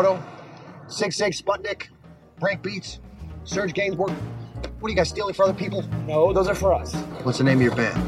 [0.00, 0.22] Are you Ichi Sakamoto?
[0.88, 1.88] Sig Sig Sputnik?
[2.38, 3.00] Break Beats?
[3.44, 4.12] Serge Gainsbourg?
[4.80, 5.82] What are you guys stealing for other people?
[6.06, 6.94] No, those are for us.
[7.22, 7.98] What's the name of your band?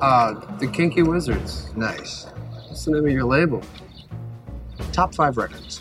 [0.00, 1.74] Uh, the Kinky Wizards.
[1.76, 2.26] Nice.
[2.68, 3.62] What's the name of your label?
[4.92, 5.80] Top five records.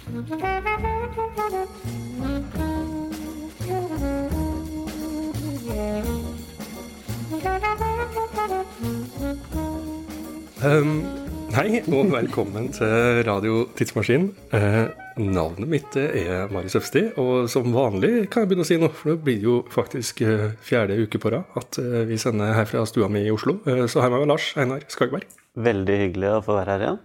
[10.64, 14.30] Um, hei, og velkommen til Radio Tidsmaskin.
[14.56, 18.92] Eh, navnet mitt er Marius Øfsti, og som vanlig kan jeg begynne å si noe,
[18.96, 22.70] for det blir jo faktisk eh, fjerde uke på rad at eh, vi sender her
[22.70, 23.58] fra stua mi i Oslo.
[23.68, 25.28] Eh, så her med meg Lars Einar Skagberg.
[25.60, 27.02] Veldig hyggelig å få være her igjen.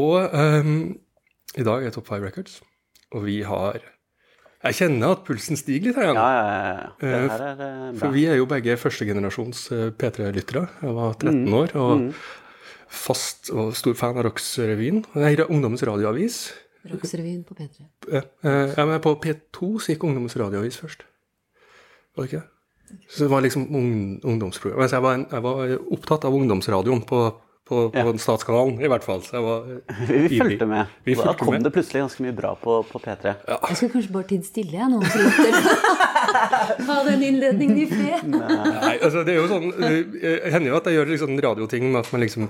[0.00, 0.74] Og um,
[1.58, 2.60] i dag er Top 5 Records,
[3.10, 3.80] og vi har
[4.60, 6.20] Jeg kjenner at pulsen stiger litt her igjen.
[6.20, 6.68] Ja, ja, ja.
[6.76, 6.90] ja.
[7.00, 7.98] Det Eh, her er eh, bra.
[8.04, 10.66] For vi er jo begge førstegenerasjons eh, P3-lyttere.
[10.84, 11.54] Jeg var 13 Mm.
[11.62, 12.04] år og
[12.90, 15.04] fast og stor fan av Rox-revyen.
[15.14, 16.40] Nei, Ungdommens radioavis.
[16.90, 17.84] Rocksrevyen på P3.
[18.10, 21.04] Eh, eh, ja, men på P2 så gikk Ungdommens radioavis først.
[22.16, 22.48] Var det ikke det?
[23.06, 23.92] Så det var liksom ung,
[24.26, 24.82] ungdomsprogram.
[24.82, 27.20] Jeg, var en, jeg var opptatt av ungdomsradioen på,
[27.68, 28.14] på, på Ja.
[28.18, 29.22] Statskanalen, i hvert fall.
[29.22, 29.68] Så jeg var
[30.08, 30.96] Vi, vi fulgte med.
[31.06, 31.62] Vi da kom med.
[31.68, 33.36] det plutselig ganske mye bra på, på P3.
[33.46, 34.98] Jeg skulle kanskje bare tidd stille, jeg, nå.
[36.90, 38.26] Ha den innledningen i fred.
[38.30, 42.04] Nei, altså det er jo sånn Det hender jo at jeg gjør liksom radioting med
[42.04, 42.46] at man liksom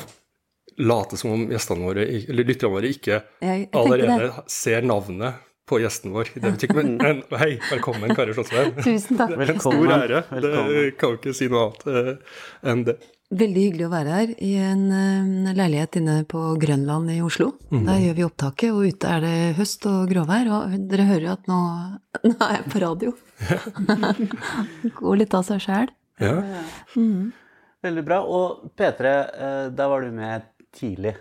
[0.81, 5.79] later som om gjestene våre, eller lytterne våre ikke Jeg jeg allerede ser navnet på
[5.79, 6.33] gjesten vår.
[6.35, 8.75] Det betyr ikke, men, men hei, velkommen, Kari Slottsveien.
[8.87, 9.37] Tusen takk.
[9.37, 9.79] Det er en stor
[10.33, 10.75] Velkommen.
[10.75, 12.39] Det kan ikke si noe annet uh,
[12.73, 12.97] enn det.
[13.31, 17.53] Veldig hyggelig å være her i en uh, leilighet inne på Grønland i Oslo.
[17.71, 20.51] Der gjør vi opptaket, og ute er det høst og gråvær.
[20.57, 21.61] Og dere hører jo at nå,
[22.27, 23.15] nå er jeg på radio.
[24.99, 25.95] Går litt av seg sjæl.
[26.21, 26.41] Ja.
[27.87, 28.25] Veldig bra.
[28.27, 31.17] Og P3, uh, der var du med tidlig.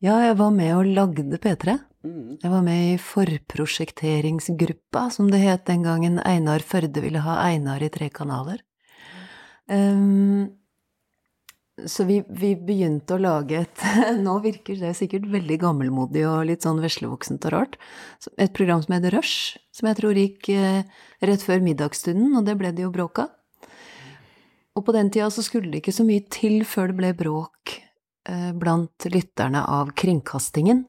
[0.00, 1.74] Ja, jeg var med og lagde P3.
[2.42, 7.82] Jeg var med i forprosjekteringsgruppa, som det het den gangen Einar Førde ville ha Einar
[7.82, 8.62] i tre kanaler.
[9.66, 10.54] Um,
[11.86, 13.82] så vi, vi begynte å lage et
[14.24, 17.76] Nå virker det sikkert veldig gammelmodig og litt sånn veslevoksent og rart.
[18.38, 20.86] Et program som heter Rush, som jeg tror gikk eh,
[21.22, 23.34] rett før middagsstunden, og det ble det jo bråk av.
[24.78, 27.78] Og på den tida så skulle det ikke så mye til før det ble bråk
[28.58, 30.84] blant lytterne av kringkastingen.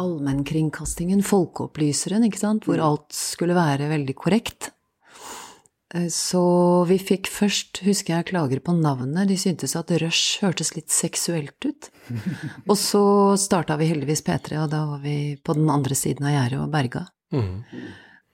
[0.00, 4.70] Allmennkringkastingen, folkeopplyseren, ikke sant, hvor alt skulle være veldig korrekt.
[5.94, 6.42] Eh, Så
[6.88, 9.28] vi fikk først, husker jeg, klager på navnet.
[9.28, 11.90] De syntes at Rush hørtes litt seksuelt ut.
[12.70, 13.02] Og så
[13.36, 16.70] starta vi heldigvis P3, og da var vi på den andre siden av gjerdet og
[16.72, 17.04] berga.
[17.34, 17.64] Mm.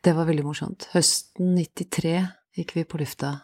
[0.04, 0.88] Det var veldig morsomt.
[0.94, 2.14] Høsten 93
[2.56, 3.34] gikk vi på lufta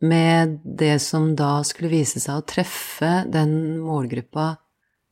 [0.00, 4.54] med det som da skulle vise seg å treffe den målgruppa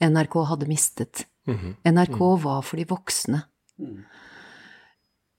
[0.01, 1.27] NRK hadde mistet.
[1.49, 1.77] Mhm.
[1.85, 3.43] NRK var for de voksne.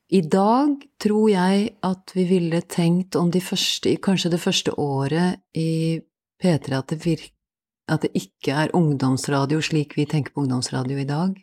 [0.10, 5.38] I dag tror jeg at vi ville tenkt om de første, kanskje det første året
[5.54, 6.02] i
[6.42, 7.34] P3 at det, virk,
[7.88, 11.38] at det ikke er ungdomsradio slik vi tenker på ungdomsradio i dag.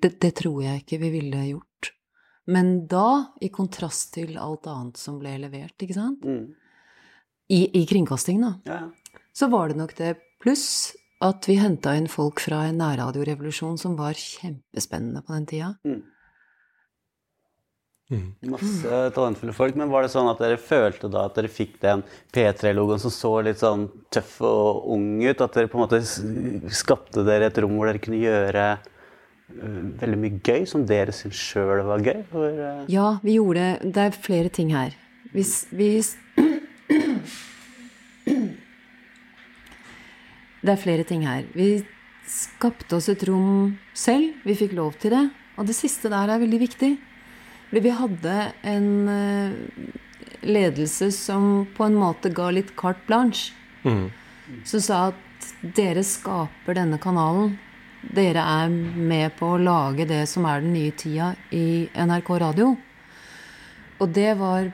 [0.00, 1.92] Det, det tror jeg ikke vi ville gjort.
[2.46, 6.54] Men da, i kontrast til alt annet som ble levert, ikke sant, Mm.
[7.52, 9.20] I, i kringkasting, da, Ja, ja.
[9.36, 10.14] så var det nok det.
[10.42, 15.74] Pluss at vi henta inn folk fra en nærradiorevolusjon som var kjempespennende på den tida.
[15.84, 16.02] Mhm.
[18.52, 19.76] Masse talentfulle folk.
[19.78, 22.02] Men var det sånn at dere følte da at dere fikk den
[22.34, 25.40] P3-logoen som så litt sånn tøff og ung ut?
[25.40, 26.02] At dere på en måte
[26.74, 31.40] skapte dere et rom hvor dere kunne gjøre øh, veldig mye gøy som dere syntes
[31.40, 32.20] sjøl var gøy?
[32.34, 32.84] Hvor, uh...
[32.92, 34.98] Ja, vi gjorde Det er flere ting her.
[35.32, 35.94] Hvis vi
[40.62, 41.44] Det er flere ting her.
[41.56, 41.82] Vi
[42.28, 44.36] skapte oss et rom selv.
[44.46, 45.24] Vi fikk lov til det.
[45.58, 46.92] Og det siste der er veldig viktig.
[47.68, 48.36] Fordi vi hadde
[48.68, 49.56] en eh,
[50.46, 53.52] ledelse som på en måte ga litt carte blanche.
[54.68, 57.56] Som sa at dere skaper denne kanalen.
[58.02, 62.74] Dere er med på å lage det som er den nye tida i NRK Radio.
[63.98, 64.70] Og det var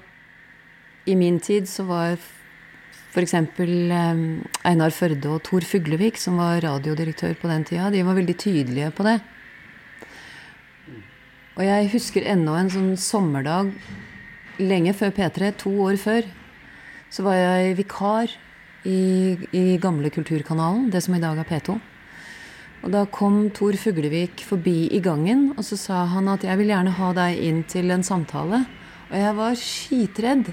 [1.09, 2.19] I min tid så var
[3.09, 3.35] f.eks.
[4.69, 8.91] Einar Førde og Tor Fuglevik, som var radiodirektør på den tida, de var veldig tydelige
[8.95, 9.19] på det.
[11.59, 13.73] Og jeg husker ennå en sånn sommerdag
[14.63, 16.27] lenge før P3, to år før,
[17.11, 18.35] så var jeg vikar
[18.87, 21.79] i, i gamle Kulturkanalen, det som i dag er P2.
[22.87, 26.71] Og da kom Tor Fuglevik forbi i gangen, og så sa han at 'jeg vil
[26.71, 28.67] gjerne ha deg inn til en samtale'.
[29.11, 30.53] Og jeg var skitredd.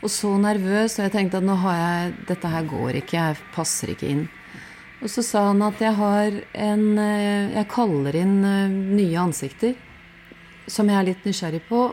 [0.00, 3.40] Og så nervøs, og jeg tenkte at nå har jeg, dette her går ikke, jeg
[3.54, 4.22] passer ikke inn.
[5.00, 9.76] Og så sa han at jeg har en eh, Jeg kaller inn eh, nye ansikter
[10.70, 11.86] som jeg er litt nysgjerrig på.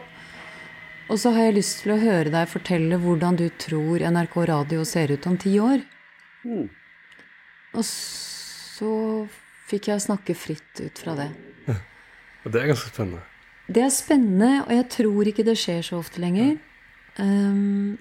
[1.08, 4.84] Og så har jeg lyst til å høre deg fortelle hvordan du tror NRK Radio
[4.86, 5.86] ser ut om ti år.
[7.74, 8.92] Og så
[9.68, 11.30] fikk jeg snakke fritt ut fra det.
[12.44, 13.24] Og det er ganske spennende.
[13.68, 16.54] Det er spennende, og jeg tror ikke det skjer så ofte lenger.
[17.20, 17.98] Um,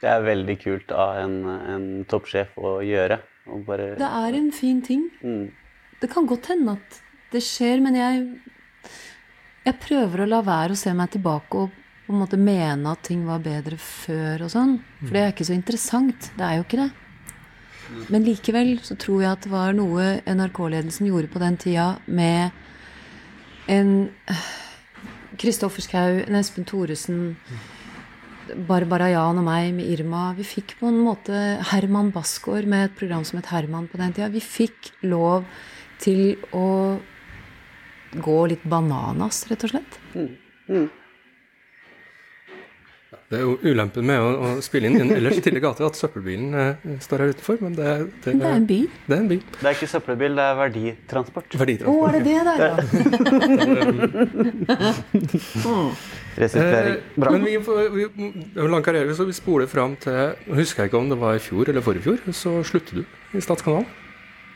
[0.00, 3.20] Det er veldig kult av en, en toppsjef å gjøre.
[3.52, 5.08] Og bare det er en fin ting.
[5.22, 5.46] mm.
[6.00, 6.98] Det kan godt hende at
[7.32, 8.24] det skjer, men jeg,
[9.64, 11.70] jeg prøver å la være å se meg tilbake og
[12.04, 14.74] på en måte mene at ting var bedre før og sånn.
[15.00, 16.28] For det er ikke så interessant.
[16.36, 16.90] Det er jo ikke det.
[18.12, 22.52] Men likevel så tror jeg at det var noe NRK-ledelsen gjorde på den tida med
[23.72, 24.10] en
[25.40, 27.38] Kristoffer Schou, en Espen Thoresen,
[28.68, 30.32] Barbara Jan og meg med Irma.
[30.36, 31.32] Vi fikk på en måte
[31.70, 34.28] Herman Basgaard med et program som het Herman på den tida.
[34.32, 35.44] Vi fikk lov
[36.02, 36.98] til å
[38.24, 39.92] gå litt bananas, rett og slett.
[43.34, 45.96] Det er jo ulempen med å, å spille inn i en ellers stille gate at
[45.98, 47.86] søppelbilen eh, står her utenfor, men det,
[48.22, 48.84] det, det er en bil.
[49.08, 49.42] det er en bil.
[49.56, 51.48] Det er ikke søppelbil, det er verditransport.
[51.48, 52.08] Å, Verditransport.
[52.10, 52.74] er det det der, ja?
[56.38, 56.94] Resirkulering.
[56.94, 57.32] Eh, Bra.
[57.34, 57.56] Men vi,
[57.94, 61.42] vi, lang karriere, så vi spoler fram til husker jeg ikke om det var i
[61.42, 63.86] fjor eller forrige fjor, så slutter du i Statskanalen.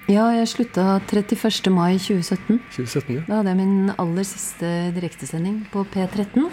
[0.08, 1.68] Ja, jeg slutta 31.
[1.70, 2.62] mai 2017.
[2.72, 3.22] 2017, ja.
[3.28, 6.48] Da hadde jeg min aller siste direktesending på P13.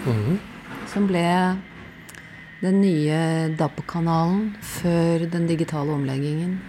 [0.92, 1.24] Som ble
[2.60, 3.20] den nye
[3.56, 6.60] DAB-kanalen før den digitale omleggingen.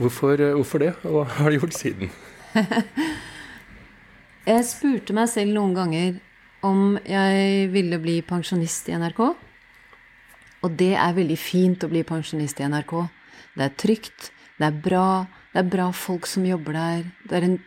[0.00, 2.10] Hvorfor, eh, hvorfor det, og hva har du gjort siden?
[4.48, 6.18] Jeg spurte meg selv noen ganger
[6.64, 9.22] om jeg ville bli pensjonist i NRK.
[10.60, 12.94] Og det er veldig fint å bli pensjonist i NRK.
[13.56, 17.04] Det er trygt, det er bra, det er bra folk som jobber der.
[17.28, 17.58] Det er en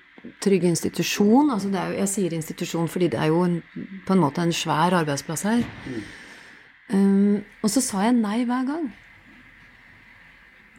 [0.43, 1.51] trygg institusjon.
[1.53, 3.59] Altså jo, jeg sier institusjon fordi det er jo en,
[4.05, 5.65] på en måte en svær arbeidsplass her.
[6.93, 8.89] Um, og så sa jeg nei hver gang.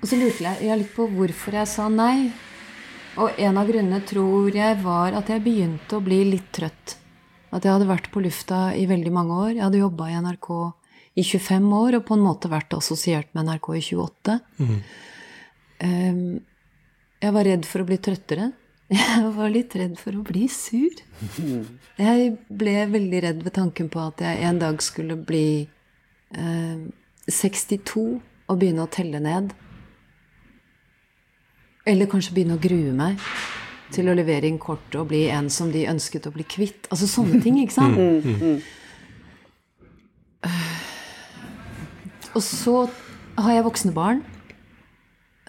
[0.02, 2.31] Og så lurte jeg, jeg litt på hvorfor jeg sa nei.
[3.21, 6.97] Og en av grunnene tror jeg var at jeg begynte å bli litt trøtt.
[7.55, 9.53] At jeg hadde vært på lufta i veldig mange år.
[9.55, 10.51] Jeg hadde jobba i NRK
[11.15, 14.37] i 25 år og på en måte vært assosiert med NRK i 28.
[15.85, 16.25] Um,
[17.23, 18.51] jeg var redd for å bli trøttere.
[18.95, 20.93] Jeg var litt redd for å bli sur.
[21.97, 25.65] Jeg ble veldig redd ved tanken på at jeg en dag skulle bli
[26.37, 26.83] eh,
[27.25, 29.55] 62 og begynne å telle ned.
[31.87, 33.21] Eller kanskje begynne å grue meg
[33.93, 36.89] til å levere inn kort og bli en som de ønsket å bli kvitt.
[36.91, 37.99] Altså sånne ting, ikke sant?
[42.35, 42.77] Og så
[43.39, 44.25] har jeg voksne barn.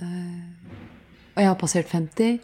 [0.01, 0.43] Eh,
[1.35, 2.37] Og jeg har passert 50.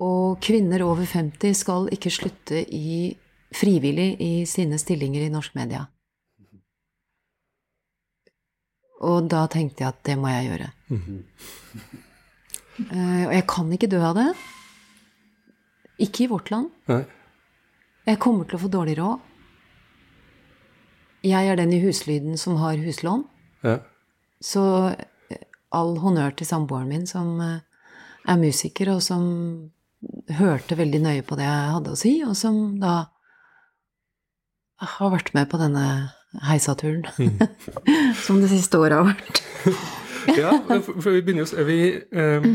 [0.00, 3.16] Og kvinner over 50 skal ikke slutte i,
[3.56, 5.86] frivillig i sine stillinger i norsk media.
[9.00, 10.68] Og da tenkte jeg at det må jeg gjøre.
[12.88, 14.28] Eh, og jeg kan ikke dø av det.
[16.00, 16.70] Ikke i vårt land.
[16.90, 17.02] Nei.
[18.08, 19.26] Jeg kommer til å få dårlig råd.
[21.28, 23.26] Jeg er den i huslyden som har huslån.
[23.66, 23.76] Ja.
[24.40, 24.64] Så
[25.28, 25.44] eh,
[25.76, 27.60] all honnør til samboeren min, som eh,
[28.24, 29.26] er musiker, og som
[30.40, 32.94] hørte veldig nøye på det jeg hadde å si, og som da
[34.80, 35.84] har vært med på denne
[36.48, 37.04] heisaturen.
[38.24, 39.44] som det siste året har vært.
[40.38, 41.78] ja, for, for vi begynner jo vi,
[42.12, 42.48] eh,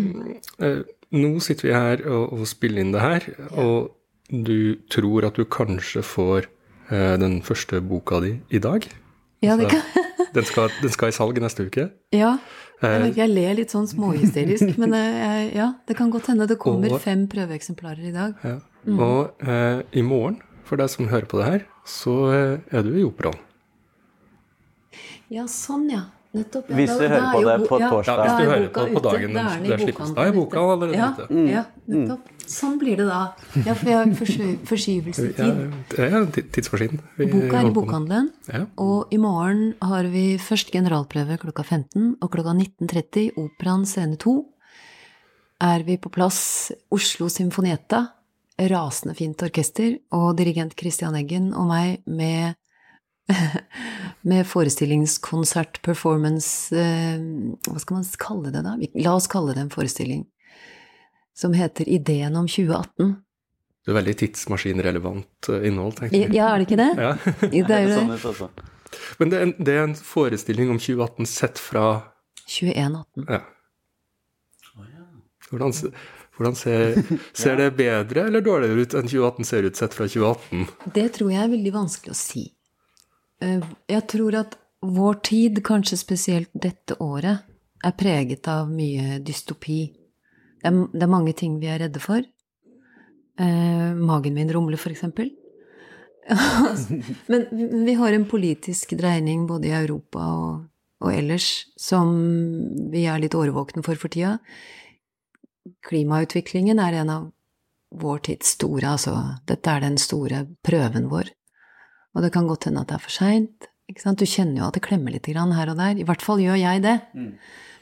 [0.67, 0.82] eh,
[1.15, 3.91] Nå sitter vi her og, og spiller inn det her, og
[4.29, 6.48] du tror at du kanskje får
[6.91, 8.88] eh, den første boka di i dag.
[9.46, 9.82] Ja, det kan,
[10.36, 11.89] Den skal, den skal i salg neste uke.
[12.12, 12.38] ja.
[12.84, 16.44] Eh, Jeg, jeg ler litt sånn småhysterisk, men eh, jeg, ja, det kan godt hende
[16.50, 18.34] det kommer Og- fem prøveeksemplarer i dag.
[18.44, 18.58] Ja.
[18.91, 22.91] Og eh, i morgen, for deg som hører på det her, så eh, er du
[23.00, 23.39] i operaen.
[25.32, 26.03] Ja, sånn, ja.
[26.36, 26.70] Nettopp.
[26.70, 28.18] Ja, Hvis du hører da er på det på ja, torsdag.
[28.18, 30.13] Ja, hvis du er hører på på dagen Da den- i slippes.
[30.15, 31.46] Da er boka allerede ja, ute.
[31.50, 32.32] Ja, nettopp.
[32.46, 33.22] Sånn blir det da.
[33.65, 34.68] Ja, for jeg har forskyvelsestid.
[34.70, 35.74] forskyvelse Ja, tid.
[35.89, 37.00] det er en ti- tidsmaskin.
[37.18, 38.65] Boka er i bokhandelen, Ja.
[38.77, 44.46] og i morgen har vi først generalprøve klokka 15, og klokka 19.30 Operaen scene 2
[45.62, 48.10] er vi på plass Oslo Symfonietta,
[48.60, 52.56] rasende fint orkester, og dirigent Christian Eggen og meg med
[54.29, 57.17] med forestillingskonsert, performance eh,
[57.65, 58.75] Hva skal man kalle det, da?
[59.01, 60.25] La oss kalle det en forestilling.
[61.36, 63.15] Som heter Ideen om 2018.
[63.86, 66.34] Det er veldig tidsmaskinrelevant eh, innhold, tenker jeg.
[66.38, 66.91] Ja, er det ikke det?
[66.98, 67.12] Ja.
[67.70, 68.50] Det er jo det.
[69.20, 71.86] Men det er, en, det er en forestilling om 2018 sett fra
[72.48, 73.25] 2118.
[73.27, 73.41] Ja.
[75.50, 75.74] Hvordan,
[76.38, 76.98] hvordan ser,
[77.38, 80.65] ser det bedre eller dårligere ut enn 2018 ser ut sett fra 2018?
[80.96, 82.46] Det tror jeg er veldig vanskelig å si.
[83.46, 83.62] Eh,
[83.92, 87.46] Jeg tror at vår tid, kanskje spesielt dette året,
[87.86, 89.80] er preget av mye dystopi.
[90.62, 92.22] Det er, det er mange ting vi er redde for.
[93.38, 95.32] Eh, magen min rumler, for eksempel.
[97.30, 97.44] Men
[97.86, 100.64] vi- har en politisk dreining både i Europa og,
[101.06, 102.16] og ellers som
[102.92, 104.40] vi er litt årvåkne for for tida.
[105.86, 107.28] Klimautviklingen er en av
[107.96, 109.14] vår tids store, altså
[109.48, 111.30] dette er den store prøven vår.
[112.16, 113.68] Og det kan godt hende at det er for seint.
[113.86, 116.00] Du kjenner jo at det klemmer litt grann her og der.
[116.00, 116.96] I hvert fall gjør jeg det.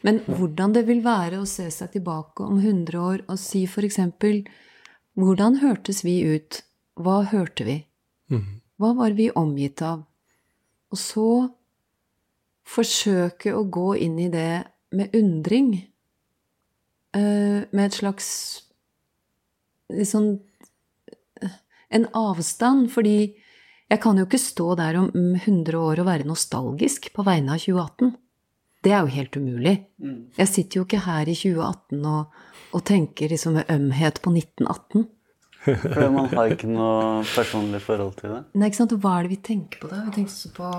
[0.04, 3.86] Men hvordan det vil være å se seg tilbake om 100 år og si for
[3.88, 4.44] eksempel
[5.16, 6.64] Hvordan hørtes vi ut?
[6.98, 7.76] Hva hørte vi?
[8.82, 10.02] Hva var vi omgitt av?
[10.92, 11.28] Og så
[12.66, 15.88] forsøke å gå inn i det med undring.
[17.14, 18.64] eh, Med et slags
[19.94, 20.40] litt sånn
[21.94, 23.36] en avstand, fordi
[23.94, 27.54] jeg kan jo ikke stå der om mm, 100 år og være nostalgisk på vegne
[27.54, 28.14] av 2018.
[28.84, 29.76] Det er jo helt umulig.
[30.40, 32.40] Jeg sitter jo ikke her i 2018 og,
[32.74, 35.06] og tenker liksom med ømhet på 1918.
[35.94, 38.42] For man har ikke noe personlig forhold til det.
[38.58, 38.98] Nei, ikke sant?
[38.98, 40.02] Og Hva er det vi tenker på da?
[40.10, 40.74] Vi tenker så på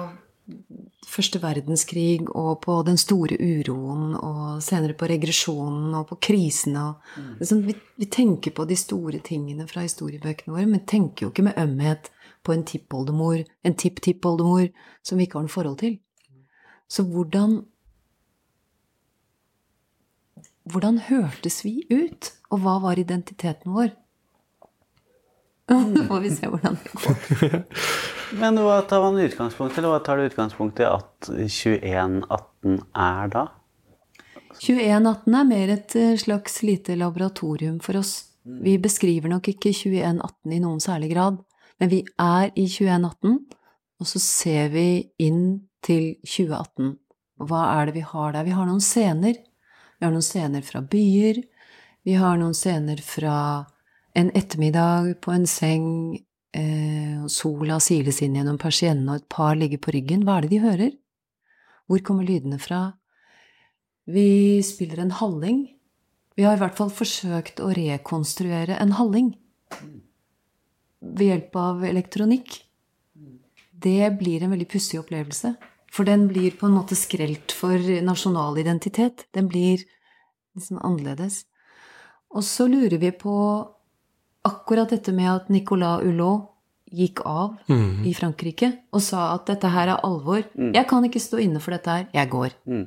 [1.09, 6.91] første verdenskrig og på den store uroen og senere på regresjonen og på krisene.
[6.91, 11.33] Og, liksom, vi, vi tenker på de store tingene fra historiebøkene våre, men tenker jo
[11.33, 12.11] ikke med ømhet
[12.45, 14.69] på en tippoldemor, en tipptippoldemor,
[15.03, 16.01] som vi ikke har noe forhold til.
[16.89, 17.63] Så hvordan
[20.65, 22.31] Hvordan hørtes vi ut?
[22.49, 23.91] Og hva var identiteten vår?
[25.69, 27.67] Nå får vi se hvordan det går.
[28.41, 33.45] Men hva tar man utgangspunkt i, hva tar du utgangspunkt i at 2118 er da?
[34.61, 38.15] 2118 er mer et eh, slags lite laboratorium for oss.
[38.45, 41.41] Vi beskriver nok ikke 2118 i noen særlig grad,
[41.81, 43.39] men vi er i 2118,
[44.01, 44.89] og så ser vi
[45.23, 46.95] inn til 2018.
[47.45, 48.47] Hva er det vi har der?
[48.47, 49.39] Vi har noen scener.
[49.99, 51.41] Vi har noen scener fra byer.
[52.05, 53.37] Vi har noen scener fra
[54.15, 55.89] en ettermiddag på en seng,
[56.55, 60.23] eh, sola siles inn gjennom persiennene, og et par ligger på ryggen.
[60.25, 60.93] Hva er det de hører?
[61.89, 62.95] Hvor kommer lydene fra?
[64.07, 65.75] Vi spiller en halling.
[66.37, 69.35] Vi har i hvert fall forsøkt å rekonstruere en halling
[71.05, 72.57] ved hjelp av elektronikk.
[73.85, 75.55] Det blir en veldig pussig opplevelse.
[75.95, 79.27] For den blir på en måte skrelt for nasjonal identitet.
[79.37, 79.85] Den blir
[80.57, 81.45] liksom annerledes.
[82.35, 83.35] Og så lurer vi på
[84.45, 86.51] akkurat dette med at Nicolas Hulot
[86.95, 87.57] gikk av
[88.07, 90.45] i Frankrike og sa at dette her er alvor.
[90.55, 92.09] Jeg kan ikke stå inne for dette her.
[92.15, 92.55] Jeg går.
[92.71, 92.87] Mm.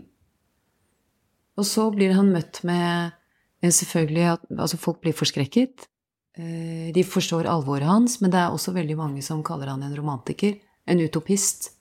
[1.57, 3.15] Og så blir han møtt med
[3.63, 5.87] selvfølgelig at altså folk blir forskrekket.
[6.37, 9.95] Eh, De forstår alvoret hans, men det er også veldig mange som kaller han en
[9.97, 10.59] romantiker.
[10.87, 11.71] En utopist.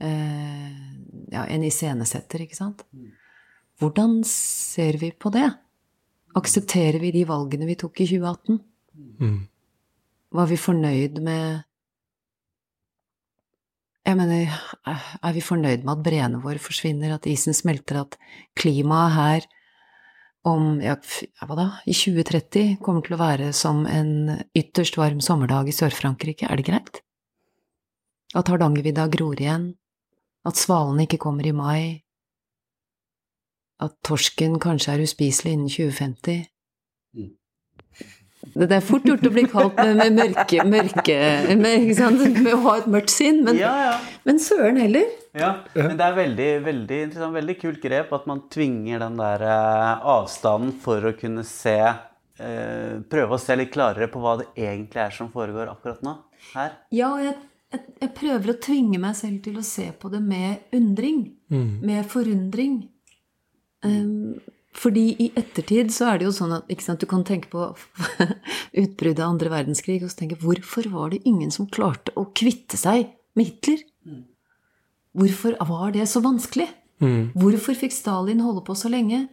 [0.00, 0.72] eh,
[1.32, 2.82] Ja, en iscenesetter, ikke sant?
[3.80, 5.48] Hvordan ser vi på det?
[6.36, 8.60] Aksepterer vi de valgene vi tok i 2018?
[10.32, 11.64] Var vi fornøyd med
[14.06, 14.46] Jeg mener,
[14.86, 18.16] er vi fornøyd med at breene våre forsvinner, at isen smelter, at
[18.54, 19.46] klimaet her
[20.46, 20.94] om ja,
[21.42, 26.46] hva da, i 2030 kommer til å være som en ytterst varm sommerdag i Sør-Frankrike?
[26.46, 27.00] Er det greit?
[28.36, 29.72] At Hardangervidda gror igjen?
[30.46, 31.80] At svalene ikke kommer i mai?
[33.82, 36.46] At torsken kanskje er uspiselig innen 2050?
[38.54, 41.16] Det er fort gjort å bli kalt med, med mørke, mørke
[41.58, 42.22] med, ikke sant?
[42.38, 43.94] med å ha et mørkt sinn, men, Ja, ja.
[44.28, 45.08] men søren heller.
[45.36, 49.44] Ja, men det er veldig, veldig interessant, veldig kult grep at man tvinger den der
[49.44, 54.48] eh, avstanden for å kunne se eh, Prøve å se litt klarere på hva det
[54.56, 56.16] egentlig er som foregår akkurat nå.
[56.54, 56.74] Her.
[56.94, 57.36] Ja, jeg,
[57.74, 61.24] jeg, jeg prøver å tvinge meg selv til å se på det med undring.
[61.50, 62.84] Med forundring.
[63.84, 64.38] Um,
[64.76, 67.70] fordi i ettertid så er det jo sånn at sant, du kan tenke på
[68.82, 72.78] utbruddet av andre verdenskrig og så tenke hvorfor var det ingen som klarte å kvitte
[72.80, 73.84] seg med Hitler?
[75.16, 76.68] Hvorfor var det så vanskelig?
[77.36, 79.26] Hvorfor fikk Stalin holde på så lenge?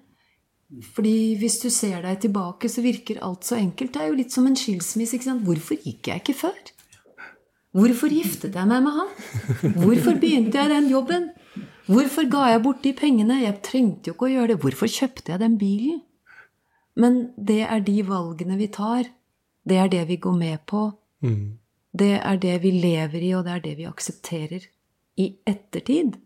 [0.96, 3.94] Fordi hvis du ser deg tilbake, så virker alt så enkelt.
[3.94, 5.18] Det er jo litt som en skilsmisse.
[5.18, 5.44] ikke sant?
[5.46, 6.58] Hvorfor gikk jeg ikke før?
[7.74, 9.12] Hvorfor giftet jeg meg med han?
[9.84, 11.30] Hvorfor begynte jeg den jobben?
[11.88, 13.42] Hvorfor ga jeg bort de pengene?
[13.44, 14.60] Jeg trengte jo ikke å gjøre det.
[14.64, 16.02] Hvorfor kjøpte jeg den bilen?
[16.96, 19.10] Men det er de valgene vi tar.
[19.68, 20.88] Det er det vi går med på.
[21.94, 24.66] Det er det vi lever i, og det er det vi aksepterer.
[25.20, 26.18] I ettertid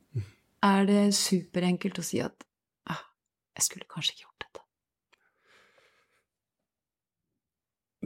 [0.64, 2.46] er det superenkelt å si at
[2.90, 3.04] ah,
[3.58, 4.64] jeg skulle kanskje ikke gjort dette.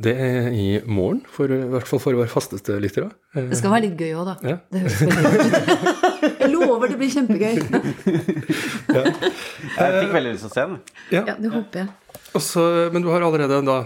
[0.02, 3.12] Det er i morgen, for, i hvert fall for våre fasteste lyttere.
[3.36, 4.36] Det skal være litt gøy òg, da.
[4.42, 4.58] Ja.
[4.72, 6.00] Det høres veldig ut.
[6.82, 7.56] Jeg lover det blir kjempegøy.
[8.92, 10.80] Jeg fikk veldig lyst til å se den.
[11.14, 11.22] Ja.
[11.28, 11.92] Ja, det håper jeg.
[12.38, 13.78] Også, men du har allerede da,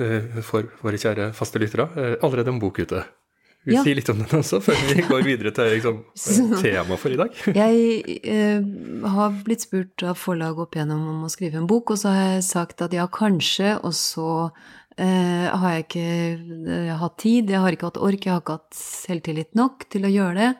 [0.00, 3.04] eh, for våre kjære faste lyttere, eh, allerede en bok ute.
[3.66, 3.82] Vi Ja.
[3.84, 5.98] sier litt om den også, før vi går videre til liksom,
[6.62, 7.34] temaet for i dag?
[7.52, 8.62] Jeg eh,
[9.12, 12.34] har blitt spurt av forlag opp igjennom om å skrive en bok, og så har
[12.38, 14.50] jeg sagt at ja, kanskje, og så
[14.96, 16.06] eh, har jeg ikke
[16.78, 20.06] eh, hatt tid, jeg har ikke hatt ork, jeg har ikke hatt selvtillit nok til
[20.08, 20.50] å gjøre det.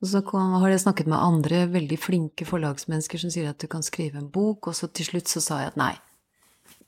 [0.00, 3.84] Og så har jeg snakket med andre veldig flinke forlagsmennesker som sier at du kan
[3.84, 5.92] skrive en bok, og så til slutt så sa jeg at nei,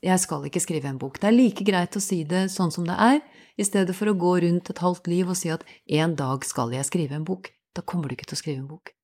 [0.03, 1.19] jeg skal ikke skrive en bok.
[1.21, 3.21] Det er like greit å si det sånn som det er,
[3.55, 5.61] i stedet for å gå rundt et halvt liv og si at
[5.99, 7.51] en dag skal jeg skrive en bok.
[7.77, 8.95] Da kommer du ikke til å skrive en bok.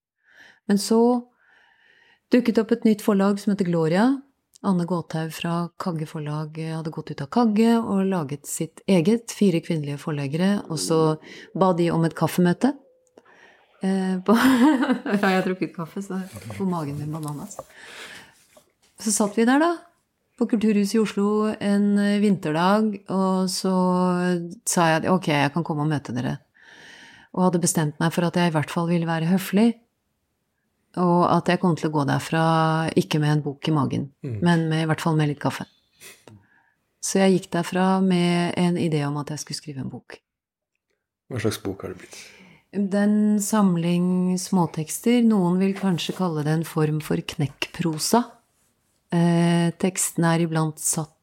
[0.69, 0.99] Men så
[2.33, 4.09] dukket opp et nytt forlag som heter Gloria.
[4.65, 9.61] Anne Gåthaug fra Kagge forlag hadde gått ut av Kagge og laget sitt eget, fire
[9.63, 10.99] kvinnelige forleggere, og så
[11.55, 12.73] ba de om et kaffemøte.
[13.81, 14.35] Eh, på
[15.13, 16.19] jeg har drukket kaffe, så
[16.57, 17.59] får magen min bananas.
[18.99, 19.71] Så satt vi der, da,
[20.39, 21.93] på Kulturhuset i Oslo en
[22.23, 23.73] vinterdag, og så
[24.67, 26.37] sa jeg at ok, jeg kan komme og møte dere.
[27.35, 29.69] Og hadde bestemt meg for at jeg i hvert fall ville være høflig.
[30.99, 32.43] Og at jeg kom til å gå derfra
[32.97, 35.67] ikke med en bok i magen, men med, i hvert fall med litt kaffe.
[36.99, 40.17] Så jeg gikk derfra med en idé om at jeg skulle skrive en bok.
[41.29, 42.17] Hva slags bok har det blitt?
[42.69, 45.23] Det er en samling småtekster.
[45.25, 48.21] Noen vil kanskje kalle det en form for knekkprosa.
[49.09, 51.15] Eh, tekstene er iblant satt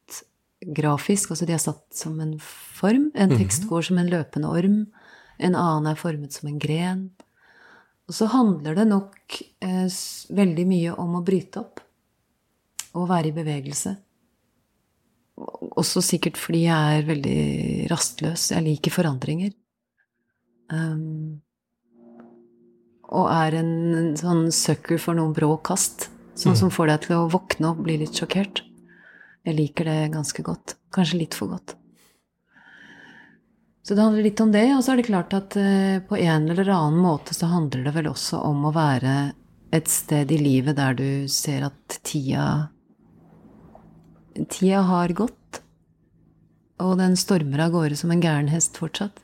[0.75, 3.13] grafisk, altså de er satt som en form.
[3.15, 4.81] En tekst går som en løpende orm,
[5.39, 7.05] en annen er formet som en gren.
[8.07, 9.87] Og så handler det nok eh,
[10.35, 11.83] veldig mye om å bryte opp
[12.97, 13.93] og være i bevegelse.
[15.77, 17.41] Også sikkert fordi jeg er veldig
[17.93, 18.51] rastløs.
[18.55, 19.53] Jeg liker forandringer.
[20.73, 21.41] Um,
[23.07, 26.09] og er en, en sånn sucker for noen brå kast.
[26.37, 28.61] Sånn som får deg til å våkne og bli litt sjokkert.
[29.47, 30.75] Jeg liker det ganske godt.
[30.93, 31.77] Kanskje litt for godt.
[33.87, 36.49] Så det handler litt om det, og så er det klart at eh, på en
[36.51, 39.13] eller annen måte så handler det vel også om å være
[39.77, 42.73] et sted i livet der du ser at tida
[44.53, 45.63] Tida har gått,
[46.83, 49.23] og den stormer av gårde som en gæren hest fortsatt.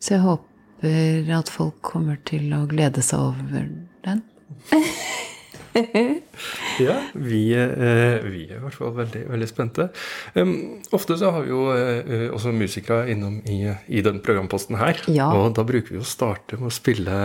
[0.00, 3.68] Så jeg håper at folk kommer til å glede seg over
[4.06, 4.24] den.
[6.80, 9.88] Ja, vi, eh, vi er i hvert fall veldig, veldig spente.
[10.34, 14.98] Um, ofte så har vi jo eh, også musikere innom i, i den programposten her.
[15.12, 15.28] Ja.
[15.36, 17.20] Og da bruker vi å starte med å spille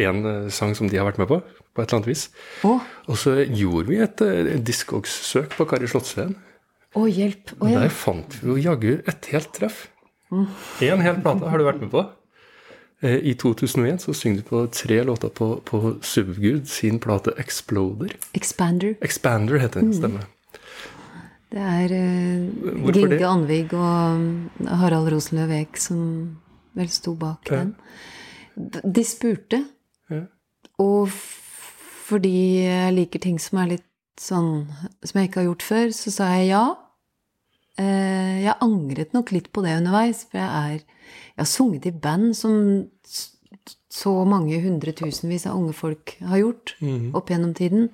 [0.00, 0.22] en
[0.54, 2.26] sang som de har vært med på, på et eller annet vis.
[2.64, 2.80] Oh.
[3.10, 6.36] Og så gjorde vi et uh, Discogs-søk på Kari Slottsveen.
[6.96, 7.56] å hjelp.
[7.60, 7.84] Å ja.
[7.84, 9.88] der fant vi jo jaggu et helt treff.
[10.32, 12.04] Én hel plate har du vært med på.
[13.02, 18.14] Eh, I 2001 så synger du på tre låter på, på Subgud sin plate 'Exploder'.
[18.34, 18.94] Expander.
[19.02, 20.26] Expander heter den, stemmer.
[21.50, 23.22] Det er uh, Hvorfor det?
[23.26, 26.36] Anvig og Harald Rosenløv Eek som
[26.78, 27.56] vel sto bak Ja.
[27.64, 27.74] den.
[28.94, 29.64] De spurte,
[30.10, 30.20] Ja.
[30.78, 31.08] og
[32.06, 33.86] fordi jeg liker ting som er litt
[34.20, 34.66] sånn
[35.04, 36.74] Som jeg ikke har gjort før, så sa jeg ja.
[37.78, 41.90] Eh, Jeg angret nok litt på det underveis, for jeg er Jeg har sunget i
[41.90, 42.86] band som
[43.90, 46.74] så mange hundretusenvis av unge folk har gjort
[47.14, 47.88] opp gjennom tiden.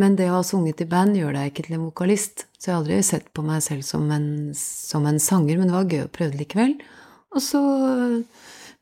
[0.00, 2.46] Men det å ha sunget i band gjør deg ikke til en vokalist.
[2.58, 5.74] Så jeg har aldri sett på meg selv som en, som en sanger, men det
[5.76, 6.78] var gøy å prøve det likevel.
[7.34, 7.60] Og så,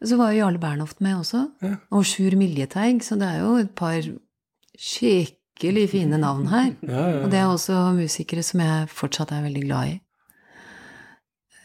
[0.02, 1.48] så var jo Jarle Bernhoft med også.
[1.90, 3.98] Og Sjur Miljeteig, så det er jo et par
[4.78, 5.36] skikkelig
[5.92, 6.70] fine navn her.
[7.24, 9.98] Og det er også musikere som jeg fortsatt er veldig glad i.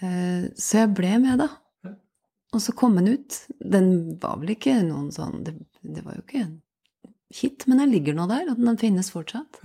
[0.02, 1.50] Eh, Så jeg ble med, da.
[2.56, 3.40] Og så kom den ut.
[3.60, 3.90] Den
[4.22, 6.54] var vel ikke noen sånn Det, det var jo ikke en
[7.36, 9.60] hit, men den ligger nå der, og den finnes fortsatt.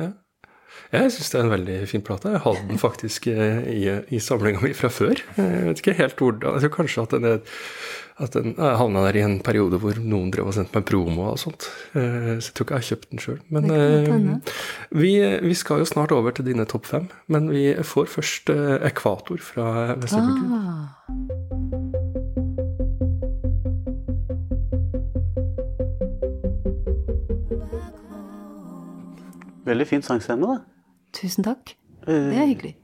[0.90, 2.32] Jeg syns det er en veldig fin plate.
[2.34, 3.82] Jeg hadde den faktisk eh, i,
[4.16, 5.20] i samlinga mi fra før.
[5.36, 7.60] Jeg vet ikke helt hvordan tror kanskje at den, er,
[8.20, 11.30] at den jeg havna der i en periode hvor noen drev og sendte meg promo
[11.32, 11.66] og sånt.
[11.94, 13.38] Eh, Så jeg tror ikke jeg har kjøpt den sjøl.
[13.48, 14.54] Men eh,
[14.92, 15.12] vi,
[15.48, 17.08] vi skal jo snart over til dine topp fem.
[17.28, 20.44] Men vi får først eh, Ekvator fra Vesterbruk.
[20.52, 21.90] Ah,
[29.64, 30.58] Veldig fin sangscene, da.
[31.14, 31.74] tusen takk.
[32.06, 32.74] Det er hyggelig.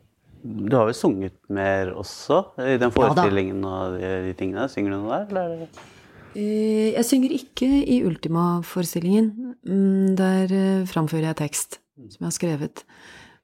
[0.46, 4.68] Du har vel sunget mer også i den forestillingen og de, tingene?
[4.70, 5.66] Synger du noe der, eller?
[5.66, 5.92] er
[6.36, 9.54] Eh, Jeg synger ikke i Ultima-forestillingen.
[9.64, 12.84] Mm, Der eh, framfører jeg tekst som jeg har skrevet.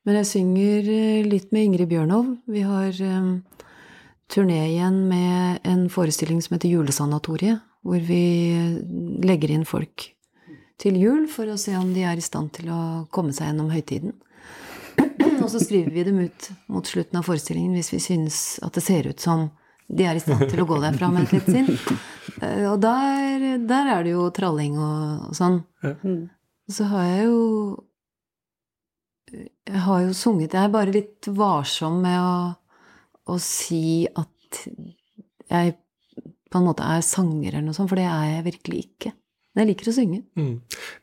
[0.05, 2.37] Men jeg synger eh, litt med Ingrid Bjørnov.
[2.47, 2.93] Vi har
[4.29, 8.25] turné igjen med en forestilling som heter Julesanatoriet, hvor vi
[9.25, 10.11] legger inn folk
[10.83, 13.71] til jul for å se om de er i stand til å komme seg gjennom
[13.73, 14.15] høytiden.
[15.43, 18.85] Og så skriver vi dem ut mot slutten av forestillingen hvis vi synes at det
[18.87, 19.51] ser ut som
[19.93, 21.69] de er i stand til å gå derfra med et litt sinn.
[22.71, 25.59] Og der, der er det jo tralling og, og sånn.
[26.73, 27.41] Så har jeg jo
[29.73, 32.35] Jeg har jo sunget Jeg er bare litt varsom med å,
[33.33, 34.63] å si at
[35.53, 35.75] jeg
[36.53, 39.13] på en måte er sanger eller noe sånt, for det er jeg virkelig ikke.
[39.53, 40.23] Men jeg liker å synge.
[40.39, 40.53] Mm.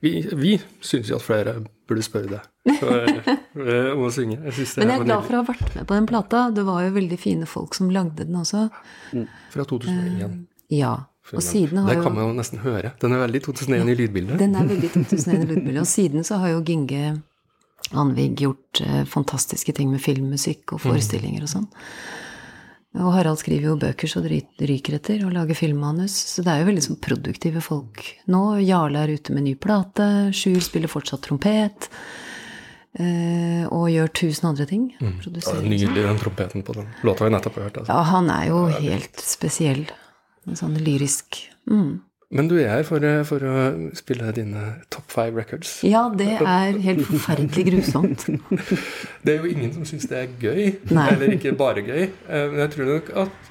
[0.02, 1.60] Vi, vi syns jo at flere
[1.90, 2.70] burde spørre deg
[3.30, 4.40] eh, om å synge.
[4.48, 6.44] Jeg Men jeg er glad for å ha vært med på den plata.
[6.54, 8.68] Det var jo veldig fine folk som lagde den også.
[9.14, 9.30] nydelig.
[9.54, 10.44] Fra 2001.
[10.74, 10.96] Ja.
[11.30, 12.94] Og siden har Det kan man jo nesten høre.
[13.02, 14.40] Den er veldig 2001 i lydbildet.
[14.42, 15.82] Den er veldig 2001 i lydbildet.
[15.84, 17.20] Og siden så har jo Ginge
[17.98, 21.70] Anvig gjort uh, fantastiske ting med filmmusikk og forestillinger og sånn.
[22.98, 26.16] Og Harald skriver jo bøker så det ryker etter, og lager filmmanus.
[26.34, 28.02] Så det er jo veldig sånn produktive folk
[28.34, 28.42] nå.
[28.66, 30.08] Jarle er ute med ny plate.
[30.34, 31.90] Sjur spiller fortsatt trompet.
[32.98, 34.90] Eh, og gjør tusen andre ting.
[34.98, 37.78] Ja, er nydelig, den trompeten på den låta vi nettopp har hørt.
[37.84, 37.94] Altså.
[37.94, 39.86] Ja, han er jo helt spesiell.
[40.50, 41.92] En sånn lyrisk mm.
[42.32, 43.54] Men du er her for, for å
[43.98, 44.64] spille dine
[44.94, 45.80] top five records.
[45.84, 48.28] Ja, det er helt forferdelig grusomt.
[49.26, 51.08] Det er jo ingen som syns det er gøy, Nei.
[51.16, 52.04] eller ikke bare gøy.
[52.30, 53.50] Eh, Men jeg tror nok at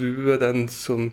[0.00, 1.12] du er den som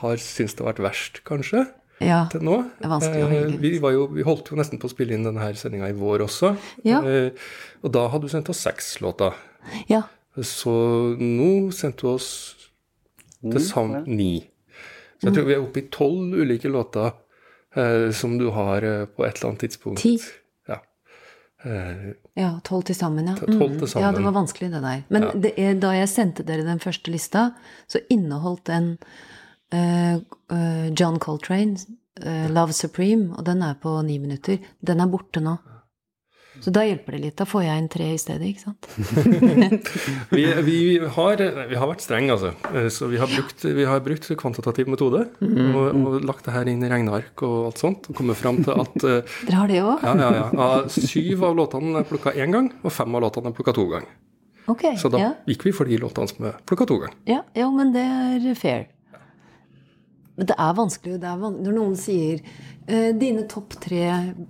[0.00, 1.66] har syntes det har vært verst, kanskje,
[2.02, 2.22] Ja.
[2.32, 2.56] til nå.
[2.80, 3.60] Det er vanskelig å Eh, velge.
[3.62, 6.24] Vi, var jo, vi holdt jo nesten på å spille inn denne sendinga i vår
[6.24, 6.54] også.
[6.88, 7.02] Ja.
[7.04, 7.30] Eh,
[7.84, 9.34] Og da hadde du sendt oss seks låter.
[9.88, 10.02] ja.
[10.40, 10.72] Så
[11.20, 12.28] nå sendte du oss
[13.42, 14.48] til sammen ni.
[15.22, 17.12] Så jeg tror vi er oppe i tolv ulike låter
[17.78, 20.02] eh, som du har eh, på et eller annet tidspunkt.
[20.02, 20.16] Ti.
[20.66, 20.80] Ja.
[21.62, 23.36] Eh, Ja, tolv til sammen, ja.
[23.38, 24.06] Tolv til sammen.
[24.08, 25.02] Ja, det var vanskelig, det der.
[25.14, 27.50] Men det er, da jeg sendte dere den første lista,
[27.86, 28.94] så inneholdt den
[29.74, 30.16] uh,
[30.50, 31.76] uh, John Coltrane,
[32.24, 34.58] uh, 'Love Supreme', og den er på ni minutter.
[34.80, 35.58] Den er borte nå.
[36.62, 37.34] Så da hjelper det litt.
[37.40, 38.86] Da får jeg inn tre i stedet, ikke sant?
[40.36, 40.76] vi, vi,
[41.16, 42.52] har, vi har vært strenge, altså.
[42.70, 46.54] Eh, Så vi har brukt, vi har brukt kvantitativ metode Mm, og, og lagt det
[46.54, 48.06] her inn i regneark og alt sånt.
[48.10, 50.04] Og kommet fram til at eh, Dere har det òg?
[50.06, 53.50] ja, ja, ja, av syv av låtene er plukka én gang, og fem av låtene
[53.50, 54.10] er plukka to ganger.
[54.70, 55.30] Okay, Så da ja.
[55.50, 57.16] gikk vi for de låtene som er plukka to ganger.
[57.26, 58.84] Ja, jo, men det er fair.
[60.38, 61.18] Men det er vanskelig.
[61.20, 61.66] Det er vanskelig.
[61.66, 62.38] når noen sier
[62.86, 64.06] eh, dine topp tre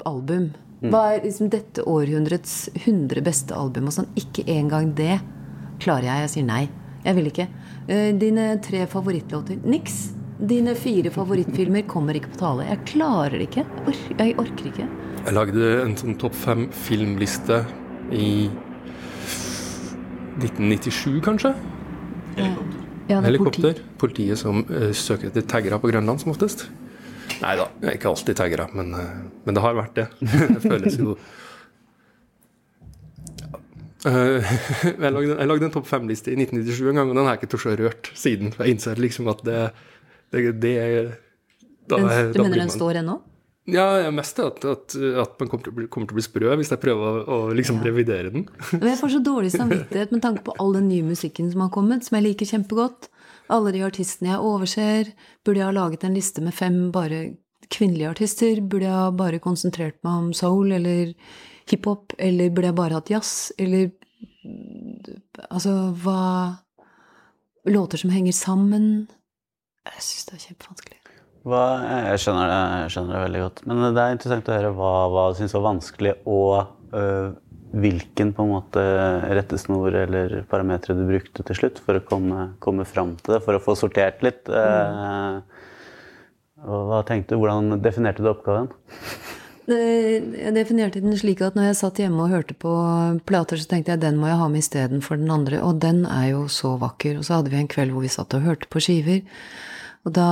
[0.08, 0.50] album
[0.90, 3.86] Hva er liksom dette århundrets 100 beste album?
[3.90, 4.08] Og sånn.
[4.18, 5.20] Ikke engang det
[5.82, 6.24] klarer jeg.
[6.24, 6.64] Jeg sier nei.
[7.02, 7.46] Jeg vil ikke.
[7.86, 10.00] Eh, dine tre favorittlåter Niks.
[10.42, 12.66] Dine fire favorittfilmer kommer ikke på tale.
[12.66, 13.64] Jeg klarer det ikke.
[14.18, 14.88] Jeg, orker ikke.
[15.22, 17.60] Jeg lagde en sånn topp fem filmliste
[18.10, 18.48] i
[20.42, 21.52] 1997, kanskje.
[22.38, 22.48] Ja,
[23.20, 23.70] er Helikopter.
[23.70, 23.98] politi.
[24.02, 26.66] Politiet som uh, søker etter taggere på Grønland, som oftest.
[27.42, 29.14] Nei da, jeg er ikke alltid taggere, men, eh,
[29.46, 30.08] men det har vært det.
[30.22, 31.16] det føles jo
[34.02, 34.54] Eh,
[34.98, 37.44] jeg, lagde, jeg lagde en topp fem-liste i 1997 en gang, og den har jeg
[37.44, 38.50] ikke tort å rørt siden.
[38.54, 39.60] For jeg innser liksom at det,
[40.34, 40.72] det, det
[41.86, 42.00] da,
[42.34, 43.20] du mener den står ennå?
[43.70, 46.56] Ja, mest at, at, at man kommer til, å bli, kommer til å bli sprø
[46.58, 48.48] hvis jeg prøver å, å liksom revidere den.
[48.72, 51.70] Men jeg får så dårlig samvittighet med tanke på all den nye musikken som har
[51.74, 53.11] kommet, som jeg liker kjempegodt.
[53.50, 55.12] Alle de artistene jeg overser.
[55.44, 57.24] Burde jeg ha laget en liste med fem bare
[57.72, 58.60] kvinnelige artister?
[58.60, 61.14] Burde jeg bare konsentrert meg om soul eller
[61.70, 62.14] hiphop?
[62.18, 63.52] Eller burde jeg bare hatt jazz?
[63.58, 63.90] Eller
[65.50, 65.70] Altså,
[66.02, 66.58] hva
[67.62, 69.06] Låter som henger sammen?
[69.86, 70.98] Jeg syns det er kjempevanskelig.
[71.42, 71.60] Hva,
[72.10, 73.62] jeg, skjønner det, jeg skjønner det veldig godt.
[73.66, 77.32] Men det er interessant å høre hva, hva du syns var vanskelig, og øh,
[77.72, 78.82] hvilken på en måte
[79.32, 83.56] rettesnor eller parametere du brukte til slutt for å komme, komme fram til det, for
[83.56, 84.44] å få sortert litt.
[84.48, 85.42] Mm.
[86.68, 87.40] hva tenkte du?
[87.42, 88.68] Hvordan definerte du oppgaven?
[89.72, 92.72] Jeg definerte den slik at når jeg satt hjemme og hørte på
[93.28, 95.62] plater, så tenkte jeg den må jeg ha med istedenfor den andre.
[95.62, 97.20] Og den er jo så vakker.
[97.20, 99.22] Og så hadde vi en kveld hvor vi satt og hørte på skiver.
[100.02, 100.28] Og da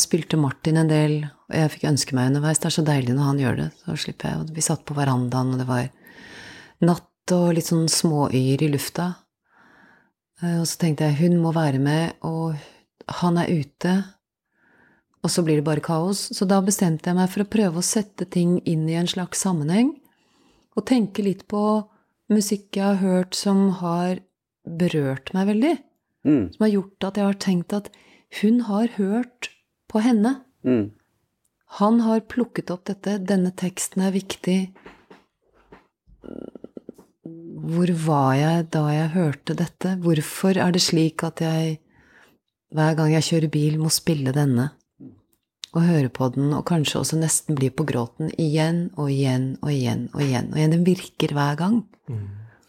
[0.00, 1.18] spilte Martin en del,
[1.50, 2.60] og jeg fikk ønske meg underveis.
[2.62, 3.70] Det er så deilig når han gjør det.
[3.84, 4.40] Så slipper jeg.
[4.40, 5.90] Og vi satt på verandaen, og det var
[6.84, 9.12] natt og litt sånn småyer i lufta.
[10.42, 12.56] Eh, Og så tenkte jeg hun må være med, og
[13.20, 13.94] han er ute.
[15.22, 16.30] Og så blir det bare kaos.
[16.32, 19.42] Så da bestemte jeg meg for å prøve å sette ting inn i en slags
[19.44, 19.92] sammenheng.
[20.76, 21.84] Og tenke litt på
[22.30, 24.22] musikk jeg har hørt som har
[24.64, 25.74] berørt meg veldig.
[26.24, 26.44] Mm.
[26.54, 27.90] Som har gjort at jeg har tenkt at
[28.40, 29.50] hun har hørt
[29.90, 30.40] på henne.
[30.64, 30.92] Mm.
[31.80, 33.18] Han har plukket opp dette.
[33.26, 34.58] Denne teksten er viktig.
[37.60, 39.94] Hvor var jeg da jeg hørte dette?
[40.00, 41.78] Hvorfor er det slik at jeg
[42.70, 44.70] hver gang jeg kjører bil, må spille denne?
[45.70, 49.70] Og høre på den, og kanskje også nesten bli på gråten igjen og igjen og
[49.70, 50.50] igjen og igjen.
[50.50, 50.74] Og igjen.
[50.74, 51.82] Den virker hver gang.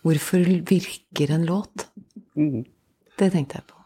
[0.06, 1.88] Hvorfor virker en låt?
[2.38, 2.66] Mm.
[3.18, 3.78] Det tenkte jeg på.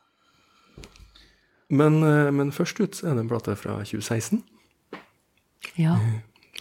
[1.75, 4.43] Men, eh, men først ut er det en plate fra 2016.
[5.81, 5.95] Ja.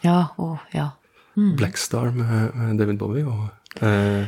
[0.03, 0.91] Ja, å, ja.
[1.37, 1.57] Mm.
[1.59, 3.51] Blackstar med, med David Bowie og
[3.83, 4.27] eh,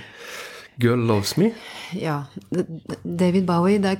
[0.78, 1.52] Girl Loves Me.
[1.92, 2.24] Ja.
[3.04, 3.96] David Bowie, der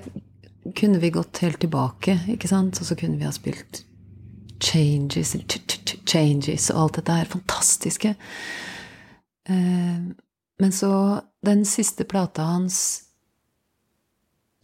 [0.77, 2.81] kunne vi gått helt tilbake, ikke sant?
[2.81, 3.85] Og så kunne vi ha spilt
[4.61, 8.15] Changes, ch- ch- ch- Changes og alt dette her fantastiske.
[9.49, 9.99] Eh,
[10.59, 13.03] Men så den siste plata hans,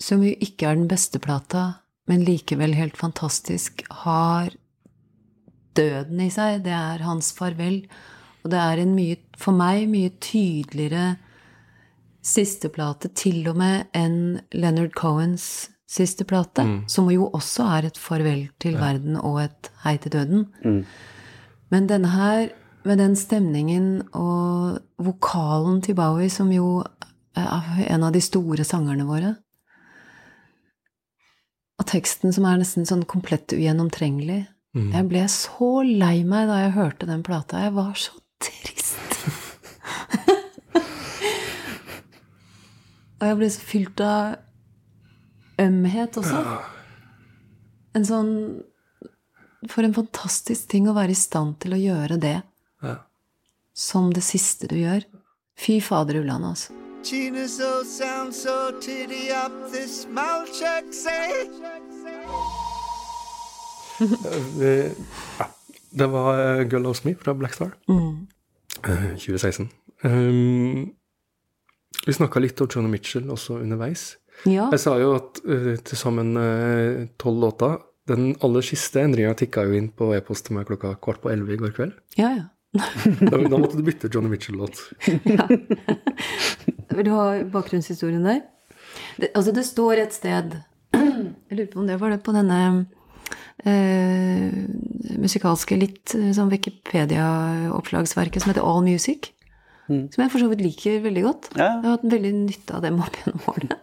[0.01, 1.75] som jo ikke er den beste plata,
[2.09, 4.49] men likevel helt fantastisk, har
[5.77, 6.63] døden i seg.
[6.65, 7.83] Det er hans farvel.
[8.43, 11.17] Og det er en mye, for meg, mye tydeligere
[12.23, 17.99] siste plate, til og med enn Leonard Cohens siste plate, som jo også er et
[18.01, 20.47] farvel til verden og et hei til døden.
[21.71, 22.49] Men denne her,
[22.85, 26.83] med den stemningen og vokalen til Bowie, som jo
[27.37, 29.37] er en av de store sangerne våre,
[31.79, 34.47] og teksten som er nesten sånn komplett ugjennomtrengelig.
[34.95, 37.59] Jeg ble så lei meg da jeg hørte den plata.
[37.67, 39.19] Jeg var så trist.
[43.21, 44.37] og jeg ble så fylt av
[45.63, 46.43] ømhet også.
[47.95, 48.33] En sånn
[49.71, 52.39] For en fantastisk ting å være i stand til å gjøre det
[52.83, 52.97] Ja.
[53.75, 55.05] som det siste du gjør.
[55.55, 56.73] Fy fader ulland, altså.
[57.07, 61.47] Tina old sound so titty up this mouth check say.
[65.93, 67.75] Det var eh, Girl Loves Me fra Black Star.
[67.89, 69.69] Eh, 2016.
[70.03, 70.91] Um,
[72.07, 74.17] vi snakka litt om Johnny Mitchell også underveis.
[74.49, 74.71] Ja.
[74.73, 77.77] Jeg sa jo at uh, til sammen eh, tolv låter.
[78.11, 81.55] Den aller siste endringa tikka jo inn på e-post til meg klokka kvart på elleve
[81.55, 81.95] i går kveld.
[82.19, 82.49] Ja, ja.
[83.21, 84.81] Da, da måtte du bytte Johnny Mitchell-låt.
[85.29, 85.45] ja.
[86.93, 88.41] Vil du ha bakgrunnshistorien der?
[89.21, 90.57] Det, altså, det står et sted
[90.97, 92.81] Jeg lurer på om det var det på denne eh,
[95.23, 99.31] musikalske, litt eh, sånn Wikipedia-oppslagsverket som heter All Music.
[99.87, 101.49] Som jeg for så vidt liker veldig godt.
[101.59, 101.67] Ja.
[101.67, 103.79] Jeg har hatt veldig nytte av dem opp gjennom årene.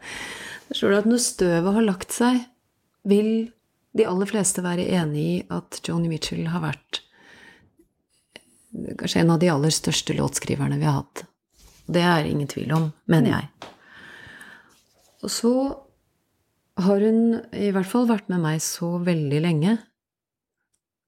[0.70, 2.39] Der står det at når støvet har lagt seg,
[3.10, 3.32] vil
[3.98, 7.02] de aller fleste være enig i at Joni Mitchell har vært
[8.36, 11.26] eh, kanskje en av de aller største låtskriverne vi har hatt.
[11.89, 13.70] Det er ingen tvil om, mener jeg.
[15.26, 15.54] Og så
[16.80, 17.22] har hun
[17.56, 19.78] i hvert fall vært med meg så veldig lenge.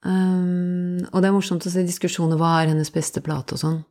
[0.02, 3.82] Um, og det er morsomt å se diskusjoner hva er hennes beste plate og sånn.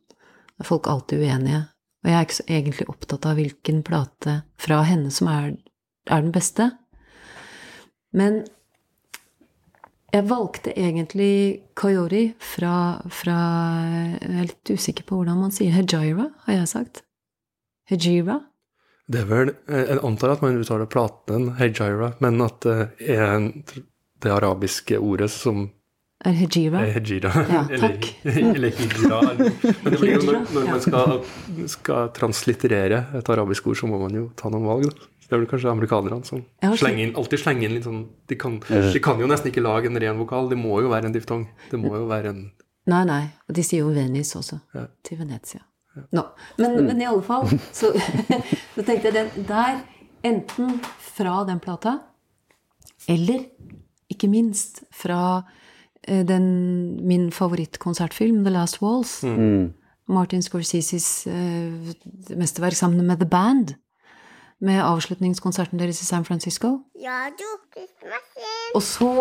[0.57, 1.65] Da er folk alltid uenige.
[2.01, 5.53] Og jeg er ikke så egentlig opptatt av hvilken plate fra henne som er,
[6.09, 6.71] er den beste.
[8.17, 8.43] Men
[10.11, 13.37] jeg valgte egentlig Kayori fra, fra
[14.19, 17.05] Jeg er litt usikker på hvordan man sier Hejira, har jeg sagt.
[17.91, 18.41] Hejira?
[19.11, 23.51] Det er vel Jeg antar at man uttaler platen hejira, men at det er
[24.21, 25.71] det arabiske ordet som
[26.25, 26.83] Er Hejira?
[26.85, 27.31] er hejira.
[27.49, 28.07] Ja, takk.
[28.55, 29.21] eller hijra.
[29.39, 31.15] Men det blir jo når, når man skal,
[31.73, 34.85] skal translitterere et arabisk ord, så må man jo ta noen valg.
[34.91, 35.09] Da.
[35.25, 36.43] Det er vel kanskje amerikanerne som
[36.77, 39.89] slenger inn, alltid slenger inn litt sånn de kan, de kan jo nesten ikke lage
[39.89, 40.51] en ren vokal.
[40.53, 41.47] Det må jo være en diftong.
[41.71, 42.45] Det må jo være en
[42.91, 43.23] Nei, nei.
[43.47, 44.57] Og de sier jo Venice også.
[44.75, 44.87] Ja.
[45.07, 45.61] Til Venezia.
[46.15, 46.23] Nå.
[46.61, 47.91] Men, men i alle fall, så,
[48.75, 49.81] så tenkte jeg den der
[50.21, 51.95] Enten fra den plata,
[53.09, 53.47] eller
[54.13, 55.47] ikke minst fra
[56.05, 56.45] eh, den,
[57.09, 59.23] min favorittkonsertfilm, The Last Waltz.
[60.11, 63.77] Martin Scorseses uh, mesterverk sammen med The Band.
[64.61, 66.75] Med avslutningskonserten deres i San Francisco.
[67.01, 67.47] Ja, du,
[68.75, 69.13] Og så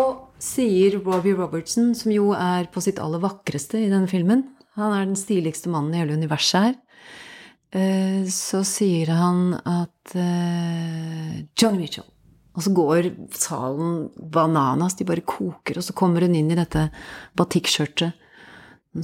[0.42, 4.44] sier Robbie Robertson, som jo er på sitt aller vakreste i denne filmen
[4.80, 6.74] Han er den stiligste mannen i hele universet her.
[7.72, 12.06] eh, Så sier han at eh, Johnny Mitchell.
[12.56, 14.96] Og så går salen bananas.
[14.98, 15.78] De bare koker.
[15.78, 16.88] Og så kommer hun inn i dette
[17.38, 18.12] batikkskjørtet.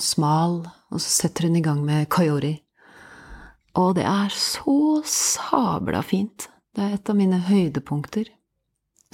[0.02, 0.64] Smal.
[0.90, 2.56] Og så setter hun i gang med Coyote.
[3.76, 6.48] Og det er så sabla fint.
[6.74, 8.28] Det er et av mine høydepunkter.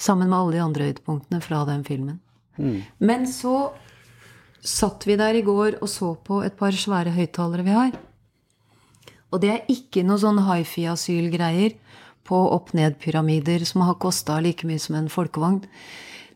[0.01, 2.19] Sammen med alle de andre høydepunktene fra den filmen.
[2.99, 3.71] Men så
[4.63, 7.95] satt vi der i går og så på et par svære høyttalere vi har.
[9.33, 11.75] Og det er ikke noe sånn hifi-asylgreier
[12.23, 15.63] på opp-ned-pyramider som har kosta like mye som en folkevogn.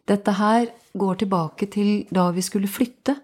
[0.07, 3.15] Dette her går tilbake til da vi skulle flytte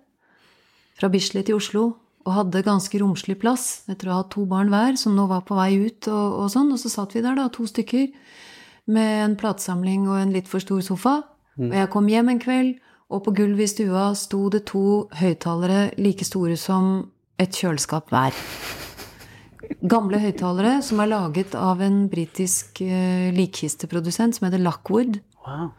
[1.00, 1.90] fra Bislett til Oslo,
[2.24, 5.58] og hadde ganske romslig plass etter å ha to barn hver, som nå var på
[5.58, 6.72] vei ut, og, og sånn.
[6.72, 8.14] Og så satt vi der, da, to stykker,
[8.94, 11.18] med en platesamling og en litt for stor sofa.
[11.60, 12.80] Og jeg kom hjem en kveld,
[13.14, 18.36] og på gulvet i stua sto det to høyttalere like store som et kjøleskap hver.
[19.90, 25.22] Gamle høyttalere som er laget av en britisk eh, likkisteprodusent som heter Lockwood.
[25.46, 25.72] Wow.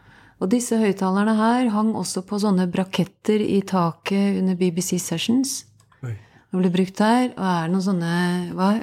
[0.43, 5.61] Og disse høyttalerne her hang også på sånne braketter i taket under BBC Sessions.
[6.03, 6.11] Oi.
[6.15, 7.29] Det ble brukt der.
[7.37, 8.11] Og er noen sånne
[8.57, 8.73] hva,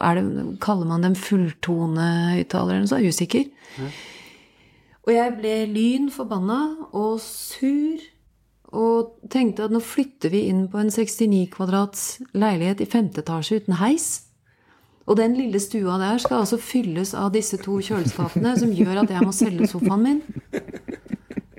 [0.00, 0.26] er det,
[0.62, 3.46] Kaller man dem fulltonehøyttalere eller usikker.
[3.76, 4.04] sånt?
[5.06, 8.02] Og jeg ble lyn forbanna og sur.
[8.76, 13.60] Og tenkte at nå flytter vi inn på en 69 kvadrats leilighet i femte etasje
[13.62, 14.08] uten heis.
[15.06, 19.12] Og den lille stua der skal altså fylles av disse to kjøleskapene, som gjør at
[19.14, 20.20] jeg må selge sofaen min.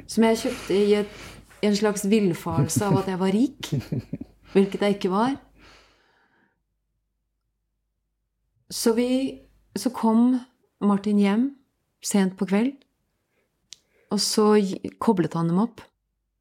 [0.07, 1.15] Som jeg kjøpte i et,
[1.63, 3.71] en slags villfarelse av at jeg var rik.
[4.53, 5.38] Hvilket jeg ikke var.
[8.69, 9.43] Så vi
[9.77, 10.39] Så kom
[10.81, 11.51] Martin hjem
[12.01, 12.87] sent på kveld.
[14.13, 14.53] Og så
[15.03, 15.83] koblet han dem opp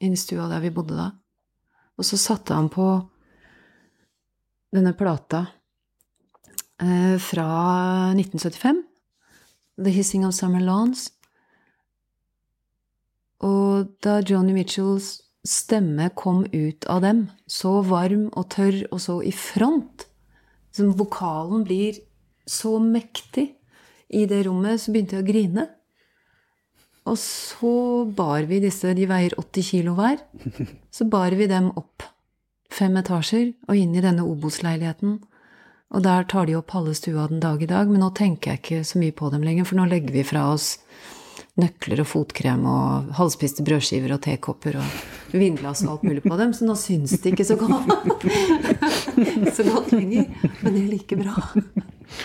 [0.03, 1.11] inne i stua der vi bodde da.
[1.97, 2.87] Og så satte han på
[4.77, 5.47] denne plata
[6.83, 7.49] eh, fra
[8.15, 8.83] 1975.
[9.77, 11.11] The Hissing of Summer Lawns.
[13.45, 19.21] Og da Joni Mitchells stemme kom ut av dem, så varm og tørr og så
[19.23, 20.07] i front,
[20.75, 22.01] som vokalen blir
[22.47, 23.51] så mektig
[24.09, 25.67] i det rommet, så begynte jeg å grine.
[27.07, 30.19] Og så bar vi disse, de veier 80 kilo hver,
[30.91, 32.03] så bar vi dem opp
[32.73, 35.21] fem etasjer og inn i denne Obos-leiligheten.
[35.95, 38.63] Og der tar de opp halve stua den dag i dag, men nå tenker jeg
[38.63, 40.75] ikke så mye på dem lenger, for nå legger vi fra oss
[41.57, 46.53] nøkler og fotkrem og halvspiste brødskiver og tekopper og vinglass og alt mulig på dem,
[46.57, 47.87] så nå syns det ikke så godt,
[49.57, 50.29] så godt lenger.
[50.61, 51.37] Men det er like bra.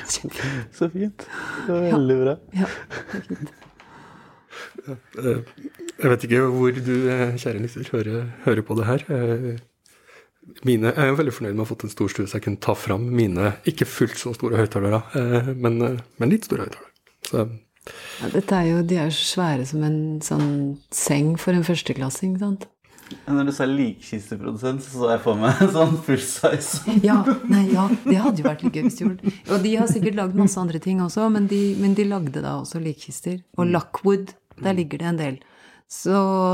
[0.10, 0.76] Kjempefint.
[0.76, 1.28] Så fint.
[1.67, 2.39] Det var veldig bra.
[2.58, 2.72] Ja,
[3.12, 3.60] det er fint.
[4.88, 5.42] Eh,
[6.02, 9.06] Jeg vet ikke hvor du, eh, kjære lytter, hører, hører på det her.
[9.10, 9.60] Eh,
[10.66, 12.60] Mine, jeg er veldig fornøyd med å ha fått en stor stue, så jeg kunne
[12.66, 16.90] ta fram mine ikke fullt så store høyttalere, eh, men, eh, men litt store høyttalere.
[17.30, 17.44] Så
[18.22, 22.40] Ja, dette er jo, de er så svære som en sånn seng for en førsteklassing,
[22.42, 22.66] sant?
[23.28, 26.82] Når du sa likkisteprodusent, så så jeg for meg en sånn full size.
[27.04, 29.34] Ja, nei, ja, det hadde jo vært litt gøy hvis du gjorde.
[29.52, 32.58] Og de har sikkert lagd masse andre ting også, men de, men de lagde da
[32.62, 33.42] også likkister.
[33.58, 35.41] Og Lockwood, der ligger det en del.
[35.91, 36.13] Så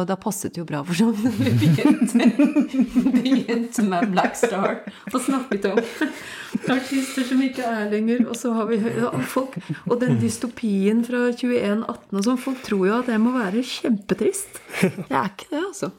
[0.09, 1.13] da passet det jo bra for sånn.
[1.45, 2.25] Vi begynte,
[3.13, 4.79] begynte med Black Star
[5.11, 5.81] og snakket om
[6.73, 8.23] artister som ikke er lenger.
[8.25, 8.79] Og så har vi
[9.29, 12.41] folk, Og den dystopien fra 2118 og sånn.
[12.47, 14.57] Folk tror jo at det må være kjempetrist.
[14.81, 15.93] Det er ikke det, altså.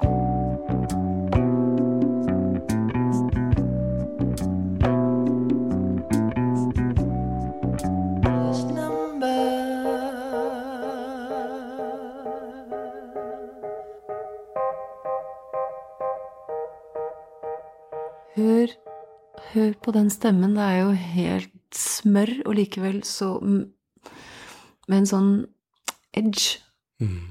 [19.99, 20.55] Den stemmen.
[20.57, 23.67] Det er jo helt smør, og likevel så mm,
[24.89, 25.33] Med en sånn
[26.17, 26.63] edge.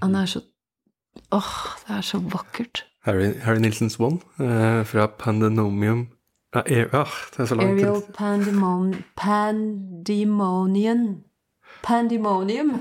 [0.04, 0.44] Han er så
[1.34, 1.54] Åh,
[1.88, 2.86] det er så vakkert.
[3.04, 6.06] Harry, Harry Nilsen Swan eh, fra Pandenomium
[6.56, 7.70] Nei, er, ah, det er så langt.
[7.70, 11.02] Aerial Pandemon Pandemonium.
[11.84, 12.72] Pandemonium.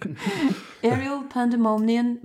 [0.82, 2.16] Aerial Pandemonium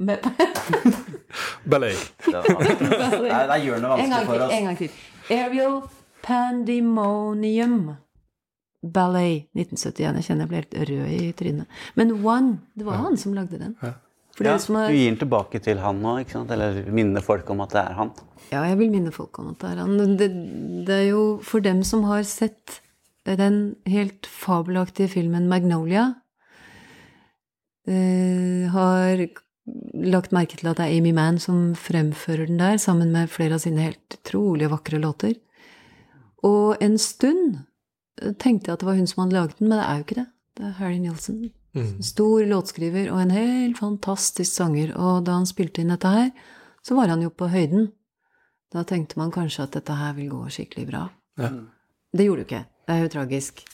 [1.66, 2.14] Ballet.
[2.32, 4.54] Nei, det gjør noe vanskelig for oss.
[4.56, 4.90] En gang til.
[5.36, 5.82] Ariel
[6.26, 7.96] Pandemonium
[8.82, 10.18] Ballet 1971.
[10.20, 11.78] Jeg kjenner jeg ble helt rød i trynet.
[11.98, 13.76] Men One, det var han som lagde den.
[13.80, 16.52] Ja, som har du gir den tilbake til han nå, ikke sant?
[16.52, 18.12] eller minner folk om at det er han.
[18.52, 20.18] Ja, jeg vil minne folk om at det er han.
[20.20, 20.28] Det,
[20.90, 22.82] det er jo for dem som har sett
[23.26, 26.12] den helt fabelaktige filmen Magnolia,
[27.88, 29.24] eh, har
[29.96, 33.58] lagt merke til at det er Amy Mann som fremfører den der, sammen med flere
[33.58, 35.34] av sine helt utrolig vakre låter.
[36.44, 37.60] Og en stund
[38.40, 40.20] tenkte jeg at det var hun som hadde laget den, men det er jo ikke
[40.22, 40.28] det.
[40.56, 41.40] Det er Harry Nilsen.
[42.06, 44.94] Stor låtskriver og en helt fantastisk sanger.
[44.96, 46.30] Og da han spilte inn dette her,
[46.86, 47.90] så var han jo på høyden.
[48.72, 51.08] Da tenkte man kanskje at dette her vil gå skikkelig bra.
[51.40, 51.52] Ja.
[52.16, 52.64] Det gjorde det jo ikke.
[52.86, 53.66] Det er jo tragisk.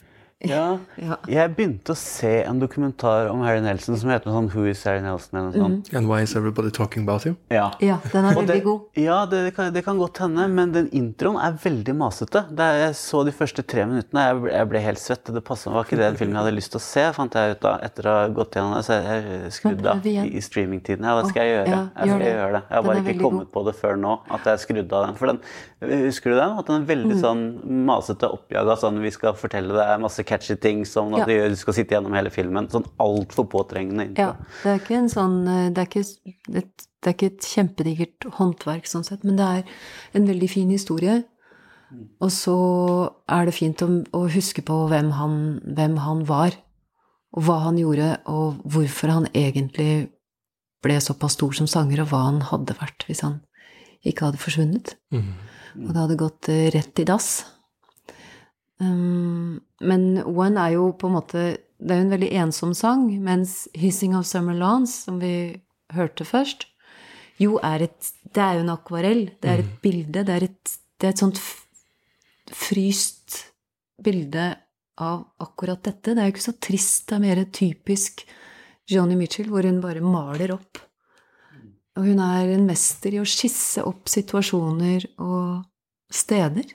[0.48, 0.78] Ja.
[1.02, 1.16] Ja.
[1.26, 4.82] Jeg begynte å se en dokumentar om Harry Nelson som heter noe sånn Who is
[4.86, 5.38] Harry Nelson?
[5.38, 5.90] eller noe sånt.
[5.98, 7.36] And why is everybody talking about him?
[7.50, 7.70] Ja.
[7.82, 8.84] Ja, den er veldig god.
[9.00, 12.44] Ja, det, det, kan, det kan godt hende, men den introen er veldig masete.
[12.50, 15.32] Det er, jeg så de første tre minuttene, jeg ble, jeg ble helt svett.
[15.34, 17.56] Det passet, var ikke det en film jeg hadde lyst til å se, fant jeg
[17.56, 18.84] ut da, etter å ha gått gjennom det.
[18.86, 21.08] Så jeg skrudde av i, i streamingtiden.
[21.08, 21.72] Ja, hva skal jeg gjøre?
[21.74, 22.30] ja, jeg skal det.
[22.36, 22.62] gjøre det.
[22.68, 23.52] Jeg har Den bare ikke kommet god.
[23.58, 25.18] på det før nå, at jeg skrudde av den.
[25.18, 25.42] For den,
[25.82, 26.58] husker du den?
[26.58, 26.90] At den er Mm.
[26.92, 27.42] veldig sånn
[27.86, 31.24] masete, oppjaga sånn vi skal fortelle det er masse catchy ting som at Ja.
[31.26, 32.68] du, du skal sitte gjennom hele filmen.
[32.68, 34.22] Sånn altfor påtrengende intro.
[34.22, 36.04] Ja, det er ikke en sånn eh, Det er ikke
[36.62, 39.64] et, det er ikke et kjempedigert håndverk sånn sett, men det er
[40.14, 41.24] en veldig fin historie.
[42.22, 46.52] Og så er det fint å, å huske på hvem han, hvem han var,
[47.34, 50.08] og hva han gjorde, og hvorfor han egentlig
[50.82, 53.40] ble såpass stor som sanger, og hva han hadde vært hvis han
[54.04, 54.94] ikke hadde forsvunnet.
[55.78, 57.30] Og det hadde gått eh, rett i dass.
[58.82, 61.42] Um, men One er jo på en måte
[61.78, 65.60] Det er jo en veldig ensom sang, mens 'Hissing of Summer Lawns', som vi
[65.94, 66.66] hørte først,
[67.38, 69.30] jo er et Det er jo en akvarell.
[69.42, 70.24] Det er et bilde.
[70.24, 71.40] Det er et, det er et sånt
[72.48, 73.52] fryst
[74.02, 74.56] bilde
[75.02, 76.14] av akkurat dette.
[76.14, 77.08] Det er jo ikke så trist.
[77.08, 78.24] Det er mer typisk
[78.88, 80.80] Joni Mitchell, hvor hun bare maler opp.
[81.98, 85.64] Og hun er en mester i å skisse opp situasjoner og
[86.12, 86.70] steder.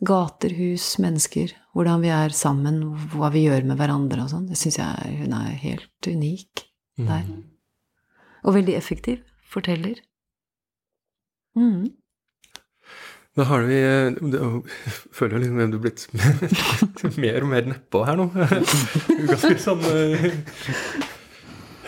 [0.00, 1.52] Gater, hus, mennesker.
[1.76, 2.80] Hvordan vi er sammen,
[3.12, 4.48] hva vi gjør med hverandre og sånn.
[4.48, 6.64] Det syns jeg hun er helt unik
[6.96, 7.26] der.
[8.44, 9.20] Og veldig effektiv.
[9.50, 9.98] Forteller.
[11.58, 11.90] Mm.
[13.34, 18.02] Da har vi Jeg føler Jeg liksom at du er blitt mer og mer nedpå
[18.06, 18.28] her nå.
[19.30, 20.30] Ganske sånn eh,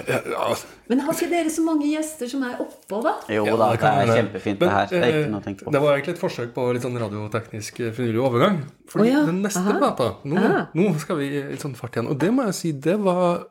[0.08, 0.46] ja,
[0.90, 3.14] Men har ikke dere så mange gjester som er oppå, da?
[3.32, 4.90] Jo da, det er kjempefint det her.
[4.90, 5.74] Det er ikke eh, noe å tenke på.
[5.74, 8.60] Det var egentlig et forsøk på litt sånn radioteknisk eh, finurlig overgang.
[8.92, 9.78] Fordi oh, ja, den neste aha.
[9.80, 10.44] plata nå,
[10.78, 12.10] nå skal vi i litt sånn fart igjen.
[12.12, 13.44] Og det må jeg si, det var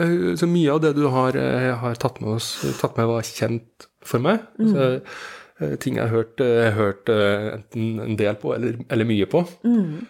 [0.00, 1.38] eh, Så mye av det du har,
[1.84, 4.46] har tatt med oss, tatt med, var kjent for meg.
[4.60, 4.72] Mm.
[4.72, 4.90] Så,
[5.84, 6.40] ting jeg har hørt,
[6.72, 9.42] hørt enten en del på eller, eller mye på.
[9.60, 10.06] Mm.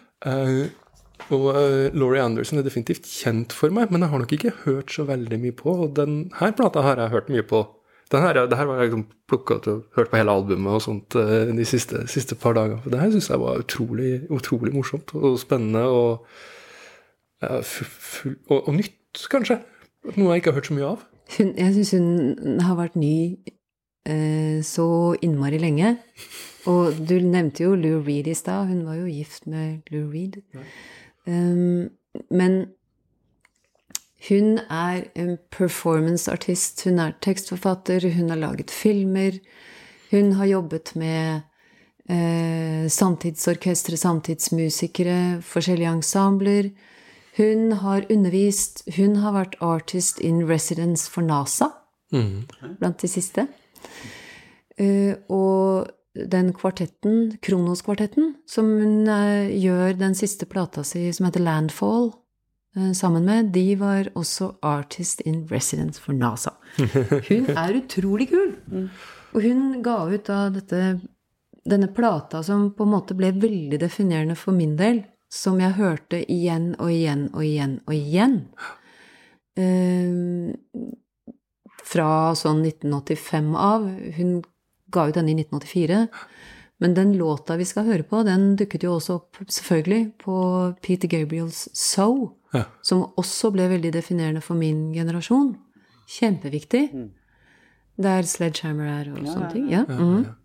[1.31, 4.51] Eh, og uh, Laurie Anderson er definitivt kjent for meg, men jeg har nok ikke
[4.65, 5.73] hørt så veldig mye på.
[5.85, 7.63] Og denne plata har jeg hørt mye på.
[8.11, 11.15] Den her, det her var liksom plukka ut og hørt på hele albumet og sånt
[11.15, 12.81] eh, de siste, siste par dagene.
[12.83, 16.27] For det her syns jeg var utrolig, utrolig morsomt og spennende og,
[17.63, 19.61] fu- full, og, og nytt, kanskje.
[20.17, 21.07] Noe jeg ikke har hørt så mye av.
[21.37, 23.15] Hun, jeg syns hun har vært ny
[24.09, 24.89] eh, så
[25.23, 25.95] innmari lenge.
[26.69, 28.67] Og du nevnte jo Lou Reed i stad.
[28.69, 30.41] Hun var jo gift med Lou Reed.
[30.53, 30.67] Um,
[31.25, 32.55] men
[34.29, 36.83] hun er en performanceartist.
[36.85, 39.39] Hun er tekstforfatter, hun har laget filmer.
[40.11, 41.41] Hun har jobbet med
[42.09, 46.69] eh, samtidsorkestre, samtidsmusikere, forskjellige ensembler.
[47.37, 48.83] Hun har undervist.
[48.97, 51.71] Hun har vært artist in residence for NASA
[52.11, 53.47] blant de siste.
[54.77, 61.43] Eh, og den kvartetten, Kronos-kvartetten, som hun eh, gjør den siste plata si, som heter
[61.45, 62.11] Landfall,
[62.75, 66.53] eh, sammen med, de var også artist in residence for NASA.
[67.29, 68.53] Hun er utrolig kul!
[69.31, 70.99] Og hun ga ut da dette,
[71.63, 76.19] denne plata som på en måte ble veldig definerende for min del, som jeg hørte
[76.27, 78.35] igjen og igjen og igjen og igjen.
[79.55, 80.83] Eh,
[81.91, 83.87] fra sånn 1985 av.
[84.17, 84.41] Hun
[84.91, 86.07] ga ut denne i 1984.
[86.81, 90.35] Men den låta vi skal høre på, den dukket jo også opp selvfølgelig på
[90.81, 92.07] Peter Gabriels So,
[92.53, 92.63] Ja.
[92.83, 95.53] som også ble veldig definerende for min generasjon.
[96.09, 96.87] Kjempeviktig.
[98.01, 99.69] Der Sledgehammer er og sånne ting.
[99.71, 99.83] Ja.
[99.85, 100.35] dette-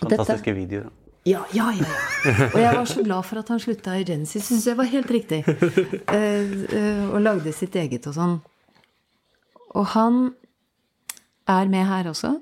[0.00, 0.88] Fantastiske videoer.
[1.24, 1.84] ja, ja, ja,
[2.24, 2.46] ja.
[2.54, 4.48] Og jeg var så glad for at han slutta i Genesis.
[4.48, 5.44] Syns jeg var helt riktig.
[5.46, 8.40] Eh, eh, og lagde sitt eget og sånn.
[9.74, 10.34] Og han
[11.46, 12.40] er med her også.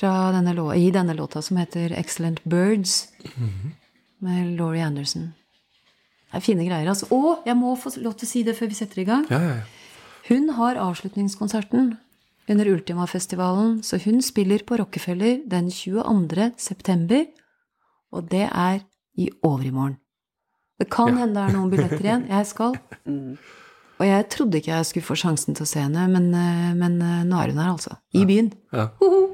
[0.00, 3.08] Denne I denne låta som heter 'Excellent Birds'.
[4.18, 5.32] Med Laurie Anderson.
[6.30, 7.06] Det er fine greier, altså.
[7.10, 9.26] Og jeg må få lov til å si det før vi setter i gang.
[9.30, 9.62] Ja, ja, ja.
[10.28, 11.96] Hun har avslutningskonserten
[12.48, 16.52] under Ultima-festivalen, så hun spiller på Rockefeller den 22.
[16.56, 17.24] september,
[18.12, 18.80] og det er
[19.18, 19.96] i overmorgen.
[20.78, 22.28] Det kan hende det er noen billetter igjen.
[22.28, 22.78] Jeg skal.
[24.00, 26.96] Og jeg trodde ikke jeg skulle få sjansen til å se henne, men, eh, men
[27.04, 27.98] eh, nå er hun her, altså.
[28.16, 28.52] I byen.
[28.72, 28.88] Ja.
[29.02, 29.26] Hoho.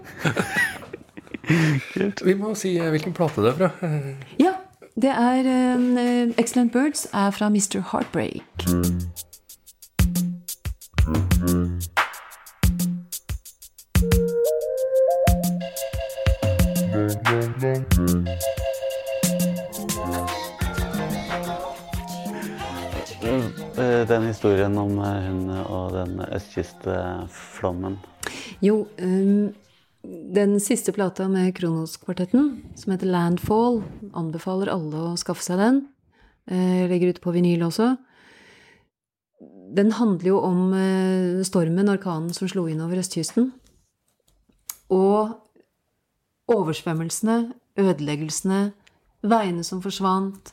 [2.27, 3.91] Vi må si eh, hvilken plate det er fra.
[4.43, 4.57] Ja,
[4.99, 5.47] det er
[5.77, 5.99] um,
[6.41, 7.79] Excellent Birds er fra Mr.
[7.93, 8.67] Heartbreak.
[24.09, 27.99] Den historien om eh, hun og den østkystflommen?
[28.65, 29.53] Jo, um,
[30.37, 33.83] den siste plata med Kronos-kvartetten, som heter Landfall,
[34.15, 35.81] anbefaler alle å skaffe seg den.
[36.47, 37.97] Jeg legger ut på vinyl også.
[39.77, 43.51] Den handler jo om eh, stormen, orkanen som slo inn over østkysten.
[44.95, 45.35] Og
[46.53, 47.51] oversvømmelsene,
[47.83, 48.61] ødeleggelsene,
[49.27, 50.53] veiene som forsvant,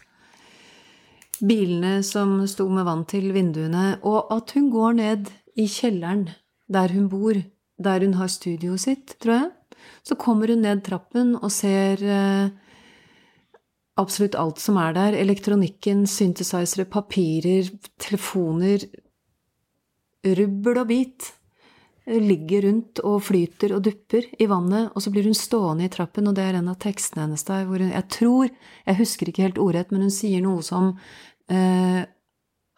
[1.41, 6.27] bilene som sto med vann til vinduene, og at hun går ned i kjelleren
[6.73, 7.37] der hun bor,
[7.83, 9.51] der hun har studioet sitt, tror jeg.
[10.03, 12.49] Så kommer hun ned trappen og ser eh,
[13.99, 15.17] absolutt alt som er der.
[15.19, 17.69] Elektronikken, synthesizere, papirer,
[17.99, 18.85] telefoner.
[20.23, 21.33] Rubbel og bit.
[22.03, 26.27] Ligger rundt og flyter og dupper i vannet, og så blir hun stående i trappen,
[26.27, 28.49] og det er en av tekstene hennes der hvor hun Jeg tror,
[28.85, 30.97] jeg husker ikke helt ordrett, men hun sier noe som
[31.51, 32.03] uh,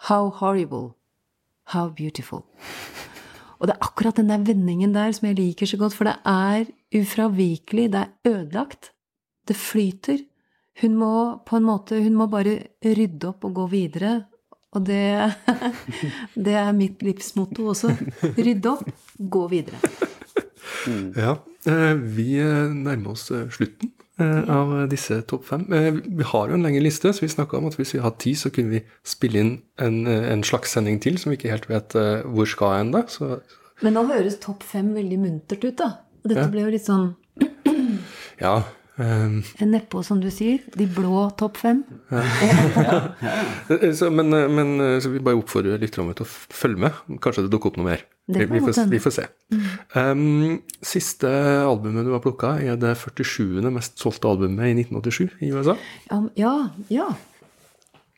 [0.05, 0.93] How horrible.
[1.73, 2.43] How beautiful.
[3.57, 6.19] Og det er akkurat den der vendingen der som jeg liker så godt, for det
[6.29, 8.91] er ufravikelig, det er ødelagt.
[9.47, 10.21] Det flyter.
[10.81, 14.25] Hun må på en måte Hun må bare rydde opp og gå videre.
[14.75, 15.01] Og det,
[16.47, 17.93] det er mitt livsmotto også.
[18.35, 18.89] Rydde opp,
[19.31, 19.79] gå videre.
[21.15, 21.37] Ja,
[21.69, 25.65] eh, vi eh, nærmer oss eh, slutten av disse topp fem.
[25.67, 28.37] Vi har jo en lengre liste, så vi snakka om at hvis vi hadde tid,
[28.39, 29.49] så kunne vi spille inn
[29.83, 33.01] en, en slags sending til som vi ikke helt vet hvor skal ennå.
[33.83, 35.89] Men nå høres topp fem veldig muntert ut, da.
[36.23, 36.51] Og dette Ja.
[36.53, 37.09] ble jo litt sånn
[38.39, 38.53] ja.
[39.01, 40.63] Eh, nedpå, som du sier.
[40.77, 41.83] De blå topp fem.
[42.85, 43.91] Ja.
[43.95, 46.99] Så, men, eh, men eh, så vi bare oppfordrer lytterne til å følge med.
[47.23, 48.05] Kanskje det dukker opp noe mer.
[48.25, 49.27] Det Vi, vi, får, vi får se.
[49.93, 51.29] Um, siste
[51.61, 53.61] albumet du har plukka, er det 47.
[53.69, 55.77] mest solgte albumet i 1987 i USA.
[56.09, 56.53] Ja, ja.
[56.89, 57.09] ja.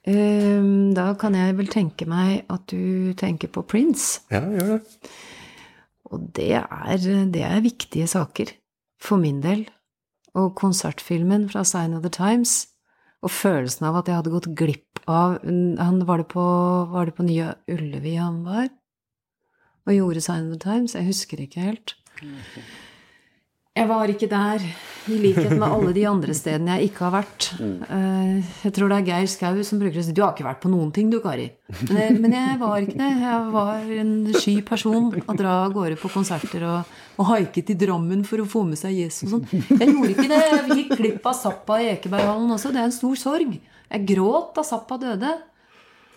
[0.08, 4.22] Um, da kan jeg vel tenke meg at du tenker på Prince.
[4.32, 5.12] Ja, gjør det.
[6.08, 7.02] Og det er,
[7.34, 8.56] det er viktige saker.
[9.04, 9.68] For min del.
[10.36, 12.68] Og konsertfilmen fra Sign of the Times.
[13.26, 16.44] Og følelsen av at jeg hadde gått glipp av han, var, det på,
[17.16, 18.68] på Nye Ullevi han var?
[19.88, 20.96] Og gjorde Sign of the Times?
[20.96, 21.96] Jeg husker ikke helt.
[23.78, 24.64] Jeg var ikke der,
[25.08, 27.48] i likhet med alle de andre stedene jeg ikke har vært.
[27.62, 27.76] Mm.
[28.66, 30.92] Jeg tror det er Geir Skau som bruker si 'Du har ikke vært på noen
[30.92, 31.52] ting, du, Kari'.
[31.88, 33.12] Men jeg, men jeg var ikke det.
[33.22, 37.78] Jeg var en sky person å dra av gårde på konserter og, og haike til
[37.78, 39.46] Drammen for å få med seg Jesus og sånn.
[39.80, 40.42] Jeg gjorde ikke det.
[40.52, 42.74] Jeg gikk glipp av Zappa i Ekeberghallen også.
[42.74, 43.56] Det er en stor sorg.
[43.88, 45.38] Jeg gråt da Zappa døde.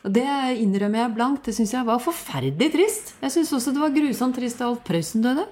[0.01, 0.27] Og det
[0.65, 1.47] innrømmer jeg blankt.
[1.47, 3.15] Det syns jeg var forferdelig trist.
[3.21, 5.45] Jeg syns også det var grusomt trist da Alf Prøysen døde.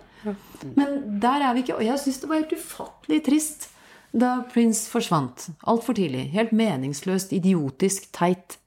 [0.76, 1.78] Men der er vi ikke.
[1.78, 3.68] Og jeg syns det var helt ufattelig trist
[4.12, 5.48] da Prince forsvant.
[5.68, 6.28] Altfor tidlig.
[6.32, 8.58] Helt meningsløst, idiotisk, teit.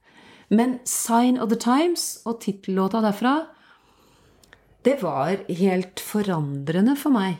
[0.52, 3.46] Men Sign of the Times og tittellåta derfra,
[4.84, 7.38] det var helt forandrende for meg.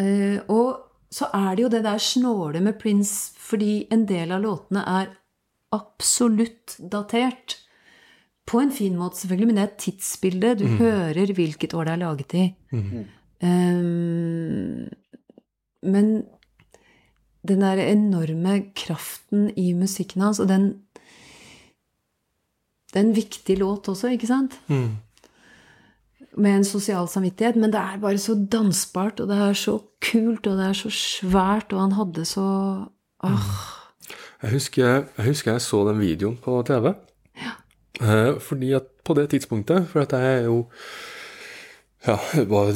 [0.00, 4.42] Eh, og så er det jo det der snåle med Prince, fordi en del av
[4.44, 5.10] låtene er
[5.74, 7.58] absolutt datert.
[8.46, 10.54] På en fin måte, selvfølgelig, men det er et tidsbilde.
[10.58, 12.44] Du hører hvilket år det er laget i.
[13.40, 14.88] Um,
[15.82, 16.08] men
[17.48, 20.74] den der enorme kraften i musikken hans, og den
[22.90, 24.60] Det er en viktig låt også, ikke sant?
[26.36, 30.46] Med en sosial samvittighet, men det er bare så dansbart, og det er så kult,
[30.46, 32.46] og det er så svært, og han hadde så
[33.22, 33.52] Åh.
[34.42, 36.94] Jeg husker, jeg husker jeg så den videoen på TV.
[38.00, 40.64] Eh, fordi at på det tidspunktet, for at jeg er jo
[42.06, 42.16] ja,
[42.48, 42.72] var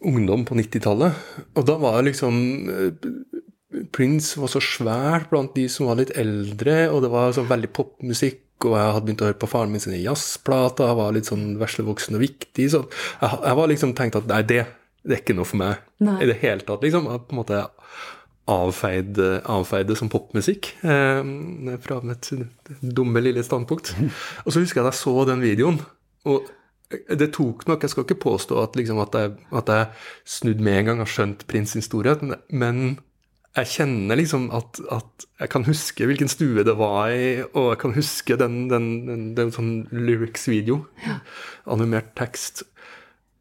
[0.00, 1.24] ungdom på 90-tallet,
[1.54, 2.38] og da var jeg liksom
[2.72, 3.08] eh,
[3.94, 7.70] Prince var så svært blant de som var litt eldre, og det var sånn veldig
[7.76, 11.30] popmusikk, og jeg hadde begynt å høre på faren min sine jazzplater, jeg var litt
[11.30, 14.64] sånn veslevoksen og viktig, så jeg, jeg var liksom tenkt at nei, det,
[15.06, 16.18] det er ikke noe for meg Nei.
[16.24, 17.06] i det hele tatt, liksom.
[17.08, 17.62] Jeg på en måte
[18.50, 21.20] avfeid, avfeid det som popmusikk eh,
[21.84, 22.30] fra mitt
[22.80, 23.92] dumme lille standpunkt.
[24.44, 25.82] Og så husker jeg at jeg så den videoen,
[26.28, 26.48] og
[26.90, 29.86] det tok nok Jeg skal ikke påstå at, liksom, at, jeg, at jeg
[30.26, 32.98] snudd med en gang har skjønt prins sin storhet, men,
[33.58, 37.78] jeg kjenner liksom at, at jeg kan huske hvilken stue det var i, og jeg
[37.82, 40.84] kan huske den, den, den, den sånn lyrics-video.
[41.70, 42.62] Animert tekst.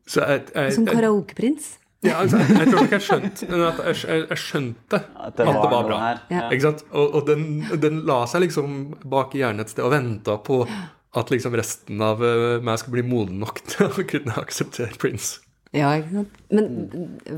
[0.10, 1.76] Så jeg, jeg, Som karaokeprins.
[2.06, 5.48] Ja, altså, jeg, tror ikke jeg skjønte men at jeg, jeg, jeg skjønte At det
[5.50, 5.98] var, noe bra.
[6.32, 6.46] Ja.
[6.48, 6.86] Ikke sant?
[6.96, 7.44] Og, og den,
[7.84, 8.78] den la seg liksom
[9.12, 10.62] bak i hjernen et sted og venta på
[11.20, 15.42] at liksom resten av eh, meg skulle bli moden nok til å kunne akseptere Prince.
[15.76, 16.38] Ja, ikke sant.
[16.56, 16.70] Men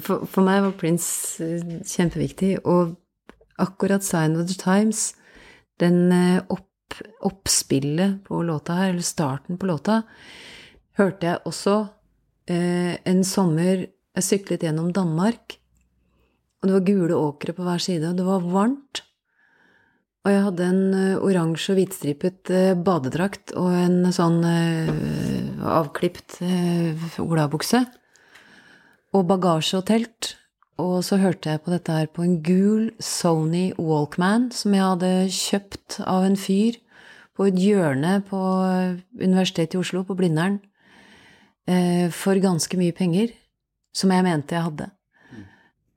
[0.04, 2.94] for, for meg var Prince eh, kjempeviktig, og
[3.62, 5.16] akkurat Sign of the Times,
[5.82, 6.12] den
[6.54, 10.04] opp, oppspillet på låta her, eller starten på låta,
[11.00, 11.80] hørte jeg også
[12.52, 13.88] eh, en sommer
[14.18, 15.58] jeg syklet gjennom Danmark.
[16.62, 19.02] Og det var gule åkre på hver side, og det var varmt.
[20.22, 26.38] Og jeg hadde en eh, oransje og hvitstripet eh, badedrakt og en sånn uh, avklipt
[26.46, 27.82] uh, olabukse.
[29.18, 30.36] Og bagasje og telt.
[30.82, 35.12] Og så hørte jeg på dette her på en gul Sony Walkman som jeg hadde
[35.34, 36.78] kjøpt av en fyr
[37.38, 38.40] på et hjørne på
[39.18, 40.58] Universitetet i Oslo, på Blindern,
[42.16, 43.30] for ganske mye penger.
[43.94, 44.90] Som jeg mente jeg hadde.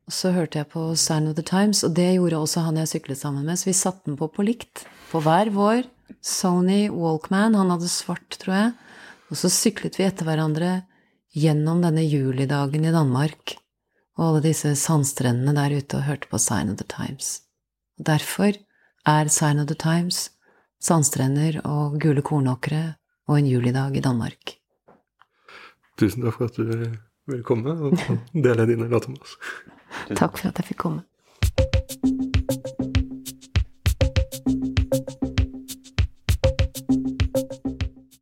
[0.05, 2.91] Og så hørte jeg på Sign of the Times, og det gjorde også han jeg
[2.91, 3.57] syklet sammen med.
[3.57, 5.87] Så vi satte den på på likt, på hver vår.
[6.21, 8.73] Sony Walkman, han hadde svart, tror jeg.
[9.33, 10.83] Og så syklet vi etter hverandre
[11.35, 13.57] gjennom denne julidagen i Danmark
[14.15, 17.41] og alle disse sandstrendene der ute og hørte på Sign of the Times.
[17.99, 18.55] Derfor
[19.07, 20.29] er Sign of the Times
[20.85, 22.95] sandstrender og gule kornåkre
[23.29, 24.59] og en julidag i Danmark.
[25.99, 26.93] Tusen takk for at du
[27.31, 27.99] ville komme og
[28.47, 29.37] dele dine låter med oss.
[30.15, 31.05] Takk for at jeg fikk komme.